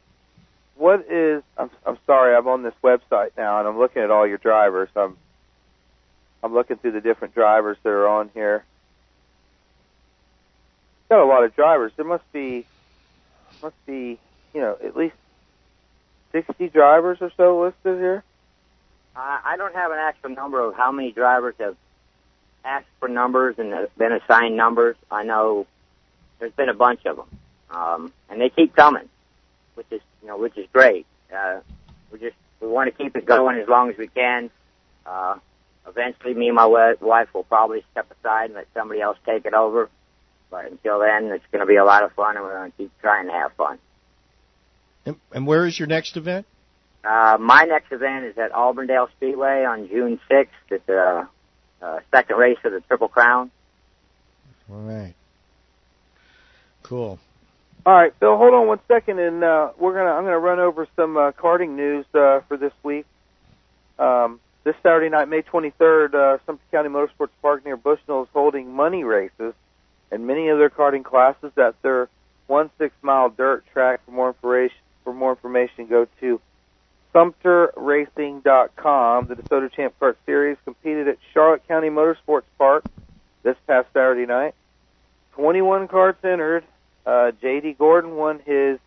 what 0.76 1.07
is? 1.11 1.43
I'm 1.59 1.71
I'm 1.85 1.99
sorry, 2.07 2.35
I'm 2.35 2.47
on 2.49 2.62
this 2.62 2.75
website 2.83 3.31
now, 3.37 3.59
and 3.59 3.69
I'm 3.69 3.79
looking 3.79 4.03
at 4.03 4.11
all 4.11 4.26
your 4.26 4.38
drivers. 4.38 4.88
I'm 4.97 5.17
I'm 6.43 6.55
looking 6.55 6.76
through 6.76 6.93
the 6.93 7.00
different 7.00 7.35
drivers 7.35 7.76
that 7.83 7.91
are 7.91 8.09
on 8.09 8.31
here. 8.35 8.64
Got 11.09 11.23
a 11.23 11.26
lot 11.26 11.45
of 11.45 11.55
drivers. 11.55 11.93
There 11.97 12.07
must 12.07 12.31
be 12.33 12.64
must 13.62 13.87
be 13.87 14.19
you 14.53 14.61
know 14.61 14.76
at 14.85 14.97
least 14.97 15.17
sixty 16.33 16.69
drivers 16.69 17.19
or 17.21 17.31
so 17.37 17.61
listed 17.62 18.00
here. 18.00 18.23
Uh, 19.17 19.38
I 19.45 19.57
don't 19.57 19.75
have 19.75 19.93
an 19.93 19.99
actual 19.99 20.31
number 20.31 20.61
of 20.61 20.75
how 20.75 20.91
many 20.91 21.12
drivers 21.12 21.55
have 21.61 21.76
asked 22.64 22.87
for 22.99 23.09
numbers 23.09 23.57
and 23.59 23.73
have 23.73 23.97
been 23.97 24.12
assigned 24.12 24.57
numbers. 24.57 24.97
I 25.11 25.23
know 25.23 25.67
there's 26.38 26.53
been 26.53 26.69
a 26.69 26.75
bunch 26.75 27.07
of 27.07 27.17
them, 27.17 27.29
um, 27.71 28.12
and 28.29 28.41
they 28.41 28.49
keep 28.49 28.75
coming, 28.75 29.09
which 29.75 29.87
is 29.90 30.00
you 30.23 30.28
know 30.28 30.38
which 30.38 30.57
is 30.57 30.66
great. 30.73 31.07
Uh, 31.35 31.61
we 32.11 32.19
just 32.19 32.37
we 32.61 32.69
want 32.69 32.95
to 32.95 33.02
keep 33.02 33.16
it 33.16 33.26
going 33.26 33.59
as 33.59 33.69
long 33.69 33.90
as 33.90 33.97
we 33.97 34.09
can. 34.09 34.50
Uh, 35.07 35.37
eventually, 35.87 36.35
me 36.35 36.47
and 36.49 36.57
my 36.57 36.66
wife 36.66 37.28
will 37.35 37.45
probably 37.45 37.85
step 37.93 38.07
aside 38.21 38.47
and 38.47 38.54
let 38.54 38.66
somebody 38.75 39.00
else 39.00 39.19
take 39.26 39.45
it 39.45 39.54
over. 39.54 39.90
But 40.50 40.66
until 40.71 41.00
then, 41.00 41.33
it's 41.33 41.45
going 41.50 41.61
to 41.61 41.66
be 41.66 41.76
a 41.76 41.85
lot 41.85 42.04
of 42.04 42.12
fun, 42.12 42.37
and 42.37 42.45
we're 42.45 42.57
going 42.57 42.71
to 42.71 42.76
keep 42.76 42.93
trying 43.00 43.26
to 43.26 43.33
have 43.33 43.52
fun. 43.54 43.78
And, 45.04 45.16
and 45.33 45.47
where 45.47 45.66
is 45.66 45.78
your 45.78 45.88
next 45.88 46.16
event? 46.16 46.47
Uh, 47.04 47.37
my 47.38 47.64
next 47.64 47.93
event 47.93 48.25
is 48.25 48.38
at 48.38 48.52
Auburndale 48.52 49.09
Speedway 49.16 49.64
on 49.64 49.88
June 49.88 50.19
6th. 50.31 50.47
It's 50.71 50.87
the 50.87 51.28
uh, 51.83 52.00
second 52.11 52.37
race 52.37 52.59
of 52.64 52.73
the 52.73 52.81
Triple 52.81 53.09
Crown. 53.09 53.50
All 54.71 54.81
right. 54.81 55.14
Cool. 56.83 57.18
All 57.87 57.92
right, 57.92 58.14
Phil, 58.18 58.38
hold 58.38 58.55
on 58.55 58.66
one 58.66 58.81
second, 58.88 59.18
and 59.18 59.44
uh, 59.44 59.73
we're 59.79 59.92
gonna 59.92 60.11
I'm 60.11 60.25
gonna 60.25 60.38
run 60.38 60.59
over 60.59 60.88
some 60.97 61.18
uh, 61.18 61.33
karting 61.33 61.77
news 61.77 62.07
uh, 62.14 62.40
for 62.49 62.57
this 62.57 62.73
week. 62.83 63.05
Um, 63.99 64.40
this 64.64 64.75
Saturday 64.83 65.11
night, 65.11 65.29
May 65.29 65.42
23rd, 65.42 66.14
uh, 66.14 66.38
Sumter 66.47 66.64
County 66.70 66.88
Motorsports 66.88 67.29
Park 67.42 67.66
near 67.66 67.77
Bushnell 67.77 68.23
is 68.23 68.29
holding 68.33 68.73
money 68.73 69.05
races 69.05 69.53
and 70.11 70.27
many 70.27 70.49
of 70.49 70.57
their 70.59 70.70
karting 70.70 71.05
classes 71.05 71.53
at 71.59 71.75
their 71.83 72.09
one 72.47 72.70
six 72.79 72.94
mile 73.03 73.29
dirt 73.29 73.64
track. 73.73 74.01
For 74.07 74.12
more 74.12 74.29
information, 74.29 74.79
for 75.03 75.12
more 75.12 75.33
information, 75.33 75.87
go 75.87 76.07
to 76.20 76.40
SumterRacing.com. 77.14 79.27
The 79.27 79.35
DeSoto 79.35 79.70
Champ 79.73 79.92
Kart 80.01 80.16
Series 80.25 80.57
competed 80.64 81.09
at 81.09 81.18
Charlotte 81.35 81.68
County 81.68 81.88
Motorsports 81.88 82.44
Park 82.59 82.85
this 83.42 83.57
past 83.66 83.88
Saturday 83.92 84.25
night. 84.25 84.55
21 85.33 85.88
karts 85.88 86.25
entered. 86.25 86.64
Uh, 87.07 87.33
J.D. 87.40 87.75
Gordon 87.79 88.17
won 88.17 88.40
his 88.45 88.79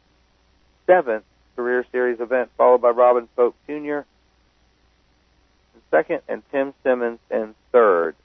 seventh 0.86 1.24
career 1.56 1.86
series 1.92 2.20
event, 2.20 2.50
followed 2.58 2.82
by 2.82 2.90
Robin 2.90 3.28
Pope 3.36 3.56
Jr. 3.68 3.74
in 3.74 4.06
second 5.92 6.22
and 6.28 6.42
Tim 6.52 6.74
Simmons 6.84 7.20
in 7.30 7.54
third. 7.72 8.16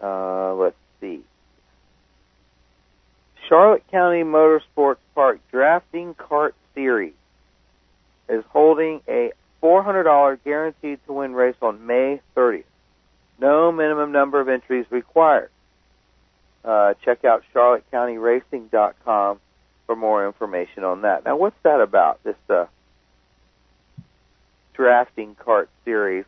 Uh, 0.00 0.54
let's 0.54 0.76
see. 1.00 1.22
Charlotte 3.48 3.84
County 3.90 4.22
Motorsports 4.22 4.96
Park 5.14 5.40
Drafting 5.50 6.14
Cart 6.14 6.54
Series 6.74 7.14
is 8.28 8.44
holding 8.50 9.00
a 9.08 9.32
$400 9.62 10.38
guaranteed 10.44 10.98
to 11.06 11.12
win 11.12 11.34
race 11.34 11.56
on 11.60 11.86
May 11.86 12.20
30th. 12.36 12.64
No 13.38 13.72
minimum 13.72 14.12
number 14.12 14.40
of 14.40 14.48
entries 14.48 14.86
required. 14.90 15.50
Uh, 16.64 16.94
check 17.04 17.24
out 17.24 17.42
charlottecounty.racing.com 17.54 19.40
for 19.86 19.96
more 19.96 20.26
information 20.26 20.84
on 20.84 21.02
that. 21.02 21.24
Now, 21.24 21.36
what's 21.36 21.56
that 21.64 21.80
about? 21.80 22.22
This 22.22 22.36
uh, 22.48 22.66
drafting 24.74 25.34
cart 25.34 25.68
series 25.84 26.24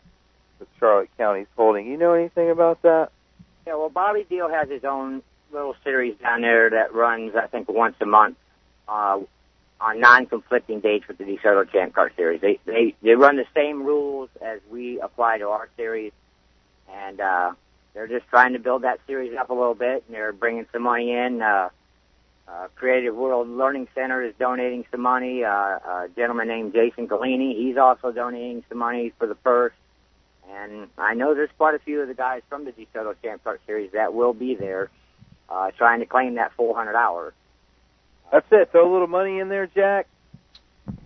that 0.58 0.68
Charlotte 0.78 1.10
County's 1.16 1.46
holding. 1.56 1.86
You 1.86 1.96
know 1.96 2.14
anything 2.14 2.50
about 2.50 2.82
that? 2.82 3.10
Yeah, 3.66 3.76
well, 3.76 3.88
Bobby 3.88 4.24
Deal 4.28 4.48
has 4.48 4.68
his 4.68 4.84
own 4.84 5.22
little 5.52 5.76
series 5.84 6.16
down 6.18 6.42
there 6.42 6.70
that 6.70 6.92
runs, 6.94 7.34
I 7.34 7.46
think, 7.46 7.68
once 7.68 7.96
a 8.00 8.06
month 8.06 8.36
uh, 8.88 9.20
on 9.80 10.00
non-conflicting 10.00 10.80
dates 10.80 11.06
with 11.08 11.18
the 11.18 11.24
DeSoto 11.24 11.70
Champ 11.70 11.94
Car 11.94 12.10
Series. 12.16 12.40
They 12.40 12.58
they 12.66 12.94
they 13.02 13.14
run 13.14 13.36
the 13.36 13.46
same 13.54 13.84
rules 13.84 14.28
as 14.42 14.60
we 14.70 15.00
apply 15.00 15.38
to 15.38 15.48
our 15.48 15.68
series, 15.76 16.12
and 16.92 17.20
uh, 17.20 17.52
they're 17.94 18.08
just 18.08 18.26
trying 18.28 18.52
to 18.52 18.58
build 18.58 18.82
that 18.82 19.00
series 19.06 19.36
up 19.36 19.50
a 19.50 19.54
little 19.54 19.74
bit, 19.74 20.04
and 20.06 20.14
they're 20.14 20.32
bringing 20.32 20.66
some 20.72 20.82
money 20.82 21.12
in. 21.12 21.40
Uh, 21.40 21.70
uh, 22.46 22.68
Creative 22.74 23.14
World 23.14 23.48
Learning 23.48 23.88
Center 23.94 24.22
is 24.22 24.34
donating 24.38 24.84
some 24.90 25.00
money. 25.00 25.44
Uh, 25.44 25.50
a 25.50 26.08
gentleman 26.14 26.48
named 26.48 26.74
Jason 26.74 27.08
Galini, 27.08 27.56
he's 27.56 27.78
also 27.78 28.12
donating 28.12 28.64
some 28.68 28.78
money 28.78 29.12
for 29.18 29.26
the 29.26 29.34
purse. 29.34 29.72
And 30.50 30.88
I 30.98 31.14
know 31.14 31.34
there's 31.34 31.50
quite 31.56 31.74
a 31.74 31.78
few 31.78 32.02
of 32.02 32.08
the 32.08 32.14
guys 32.14 32.42
from 32.48 32.64
the 32.66 32.72
DeSoto 32.72 33.14
Champ 33.22 33.42
Car 33.44 33.58
Series 33.66 33.92
that 33.92 34.12
will 34.12 34.34
be 34.34 34.54
there, 34.54 34.90
uh, 35.48 35.70
trying 35.70 36.00
to 36.00 36.06
claim 36.06 36.34
that 36.34 36.52
400 36.52 36.94
hours. 36.94 37.32
That's 38.30 38.46
it. 38.50 38.70
Throw 38.72 38.90
a 38.90 38.92
little 38.92 39.06
money 39.06 39.38
in 39.38 39.48
there, 39.48 39.66
Jack. 39.66 40.06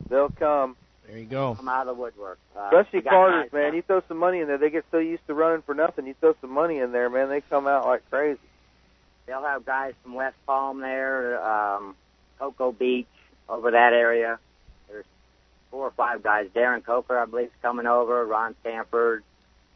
They'll 0.08 0.30
come. 0.30 0.76
There 1.08 1.18
you 1.18 1.24
go. 1.24 1.54
Come 1.54 1.68
out 1.68 1.88
of 1.88 1.96
the 1.96 2.00
woodwork. 2.02 2.38
Uh, 2.56 2.68
Especially 2.72 3.00
we 3.00 3.06
karters, 3.06 3.52
man. 3.52 3.72
uh, 3.72 3.74
You 3.76 3.82
throw 3.82 4.02
some 4.08 4.18
money 4.18 4.40
in 4.40 4.46
there, 4.46 4.58
they 4.58 4.70
get 4.70 4.84
so 4.90 4.98
used 4.98 5.26
to 5.26 5.34
running 5.34 5.62
for 5.62 5.74
nothing. 5.74 6.06
You 6.06 6.14
throw 6.20 6.34
some 6.40 6.50
money 6.52 6.78
in 6.78 6.92
there, 6.92 7.08
man, 7.08 7.28
they 7.30 7.40
come 7.40 7.66
out 7.66 7.86
like 7.86 8.08
crazy. 8.10 8.38
They'll 9.26 9.42
have 9.42 9.64
guys 9.64 9.94
from 10.02 10.14
West 10.14 10.36
Palm 10.46 10.80
there, 10.80 11.42
um, 11.42 11.96
Cocoa 12.38 12.72
Beach, 12.72 13.06
over 13.48 13.70
that 13.70 13.92
area. 13.92 14.38
There's 14.88 15.04
four 15.70 15.86
or 15.86 15.90
five 15.92 16.22
guys. 16.22 16.48
Darren 16.54 16.84
Coker, 16.84 17.18
I 17.18 17.24
believe, 17.26 17.46
is 17.46 17.52
coming 17.62 17.86
over. 17.86 18.24
Ron 18.24 18.54
Stanford, 18.60 19.22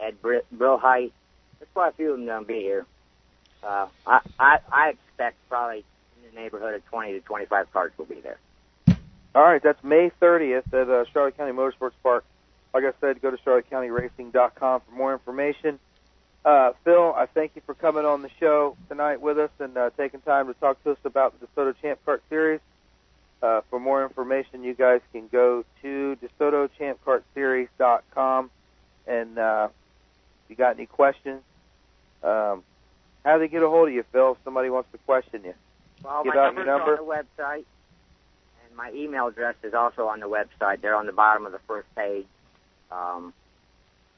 Ed 0.01 0.21
Br- 0.23 0.37
Brillhite. 0.55 1.12
There's 1.59 1.68
quite 1.75 1.88
a 1.88 1.92
few 1.92 2.12
of 2.12 2.18
them 2.18 2.27
going 2.27 2.42
to 2.42 2.47
be 2.49 2.61
here. 2.61 2.87
Uh, 3.62 3.87
I, 4.07 4.21
I, 4.38 4.59
I 4.71 4.88
expect 4.90 5.37
probably 5.49 5.85
in 6.25 6.35
the 6.35 6.40
neighborhood 6.40 6.75
of 6.75 6.85
20 6.87 7.12
to 7.12 7.21
25 7.21 7.73
cars 7.73 7.92
will 7.99 8.07
be 8.07 8.21
there. 8.21 8.38
All 9.35 9.42
right, 9.42 9.62
that's 9.62 9.83
May 9.83 10.11
30th 10.21 10.73
at 10.75 10.88
uh, 10.90 11.05
Charlotte 11.12 11.37
County 11.38 11.53
Motorsports 11.53 11.92
Park. 12.03 12.25
Like 12.75 12.85
I 12.85 12.92
said, 13.01 13.21
go 13.23 13.31
to 13.31 13.37
charlottecountyracing.com 13.38 14.81
for 14.81 14.95
more 14.95 15.12
information. 15.12 15.79
Uh, 16.45 16.73
Phil, 16.85 17.14
I 17.16 17.27
thank 17.27 17.53
you 17.55 17.62
for 17.64 17.75
coming 17.75 18.05
on 18.05 18.23
the 18.23 18.31
show 18.40 18.77
tonight 18.88 19.21
with 19.21 19.38
us 19.38 19.51
and 19.59 19.77
uh, 19.77 19.90
taking 19.97 20.21
time 20.21 20.49
to 20.49 20.55
talk 20.55 20.83
to 20.85 20.92
us 20.92 20.99
about 21.05 21.38
the 21.38 21.47
DeSoto 21.47 21.75
Champ 21.81 22.01
Kart 22.07 22.21
Series. 22.29 22.61
Uh, 23.42 23.61
for 23.71 23.79
more 23.81 24.05
information, 24.05 24.62
you 24.64 24.75
guys 24.75 25.01
can 25.12 25.29
go 25.29 25.64
to 25.83 26.16
DeSotoChampKartSeries.com. 26.40 28.51
And 29.07 29.38
uh, 29.38 29.68
if 30.45 30.51
you 30.51 30.57
got 30.57 30.77
any 30.77 30.87
questions, 30.87 31.42
um, 32.23 32.62
how 33.25 33.35
do 33.35 33.38
they 33.40 33.49
get 33.49 33.62
a 33.62 33.68
hold 33.68 33.88
of 33.88 33.95
you, 33.95 34.05
Phil, 34.12 34.33
if 34.33 34.38
somebody 34.45 34.71
wants 34.71 34.90
to 34.92 34.99
question 34.99 35.42
you? 35.45 35.55
Well, 36.05 36.25
Give 36.25 36.35
my 36.35 36.40
out 36.40 36.55
your 36.55 36.64
number. 36.64 36.99
on 36.99 37.07
the 37.07 37.12
website, 37.42 37.64
my 38.77 38.91
email 38.93 39.27
address 39.29 39.55
is 39.63 39.75
also 39.75 40.07
on 40.07 40.21
the 40.21 40.29
website. 40.29 40.81
They're 40.81 40.97
on 40.97 41.07
the 41.07 41.13
bottom 41.13 41.47
of 41.47 41.53
the 41.53 41.61
first 41.67 41.87
page. 41.95 42.27
Um, 42.91 43.33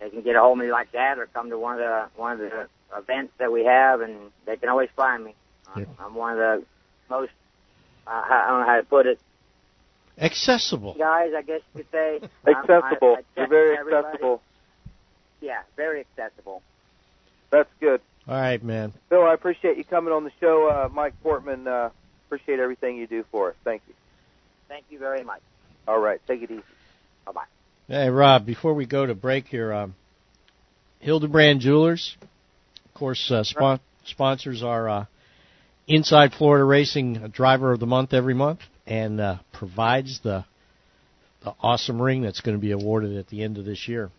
they 0.01 0.11
can 0.11 0.23
get 0.23 0.37
a 0.37 0.41
hold 0.41 0.59
of 0.59 0.65
me 0.65 0.71
like 0.71 0.93
that, 0.93 1.19
or 1.19 1.27
come 1.27 1.51
to 1.51 1.59
one 1.59 1.75
of 1.75 1.81
the 1.81 2.07
one 2.17 2.33
of 2.33 2.39
the 2.39 2.69
events 2.97 3.33
that 3.39 3.53
we 3.53 3.65
have, 3.65 4.01
and 4.01 4.31
they 4.47 4.57
can 4.57 4.69
always 4.69 4.91
find 4.97 5.25
me. 5.25 5.35
I'm, 5.75 5.87
I'm 5.99 6.15
one 6.15 6.33
of 6.33 6.39
the 6.39 6.65
most 7.09 7.33
uh, 8.07 8.11
I 8.11 8.47
don't 8.49 8.61
know 8.61 8.67
how 8.67 8.77
to 8.77 8.83
put 8.85 9.07
it. 9.07 9.19
Accessible 10.19 10.95
guys, 10.95 11.33
I 11.37 11.43
guess 11.43 11.61
you 11.75 11.83
could 11.83 11.91
say. 11.91 12.21
accessible. 12.47 13.17
I, 13.17 13.21
I 13.21 13.23
You're 13.37 13.49
very 13.49 13.77
everybody. 13.77 14.07
accessible. 14.07 14.43
Yeah, 15.41 15.63
very 15.77 16.01
accessible. 16.01 16.63
That's 17.51 17.71
good. 17.81 18.01
All 18.27 18.41
right, 18.41 18.63
man. 18.63 18.93
Bill, 19.11 19.25
I 19.25 19.35
appreciate 19.35 19.77
you 19.77 19.85
coming 19.85 20.13
on 20.13 20.25
the 20.25 20.31
show. 20.41 20.69
Uh, 20.69 20.89
Mike 20.89 21.15
Portman, 21.23 21.67
uh, 21.67 21.91
appreciate 22.27 22.59
everything 22.59 22.97
you 22.97 23.07
do 23.07 23.25
for 23.31 23.51
us. 23.51 23.57
Thank 23.65 23.83
you. 23.89 23.95
Thank 24.69 24.85
you 24.91 24.99
very 24.99 25.23
much. 25.25 25.41
All 25.87 25.99
right, 25.99 26.21
take 26.27 26.43
it 26.43 26.51
easy. 26.51 26.63
Bye 27.27 27.33
bye. 27.33 27.45
Hey, 27.89 28.09
Rob. 28.09 28.47
Before 28.47 28.75
we 28.75 28.87
go 28.87 29.05
to 29.05 29.15
break 29.15 29.47
here, 29.47 29.73
um, 29.73 29.95
Hildebrand 31.01 31.61
Jewelers, 31.61 32.17
of 32.87 32.95
course, 32.95 33.31
uh, 33.31 33.45
spon- 33.45 33.81
sponsors 34.07 34.63
our 34.63 34.89
uh, 34.89 35.05
Inside 35.87 36.33
Florida 36.33 36.65
Racing 36.65 37.29
Driver 37.33 37.73
of 37.73 37.81
the 37.81 37.87
Month 37.87 38.15
every 38.15 38.33
month, 38.33 38.61
and 38.87 39.21
uh, 39.21 39.37
provides 39.53 40.21
the 40.23 40.45
the 41.45 41.55
awesome 41.61 42.01
ring 42.01 42.23
that's 42.23 42.41
going 42.41 42.57
to 42.57 42.61
be 42.61 42.71
awarded 42.73 43.19
at 43.19 43.29
the 43.29 43.43
end 43.43 43.59
of 43.59 43.67
this 43.67 43.87
year. 43.87 44.11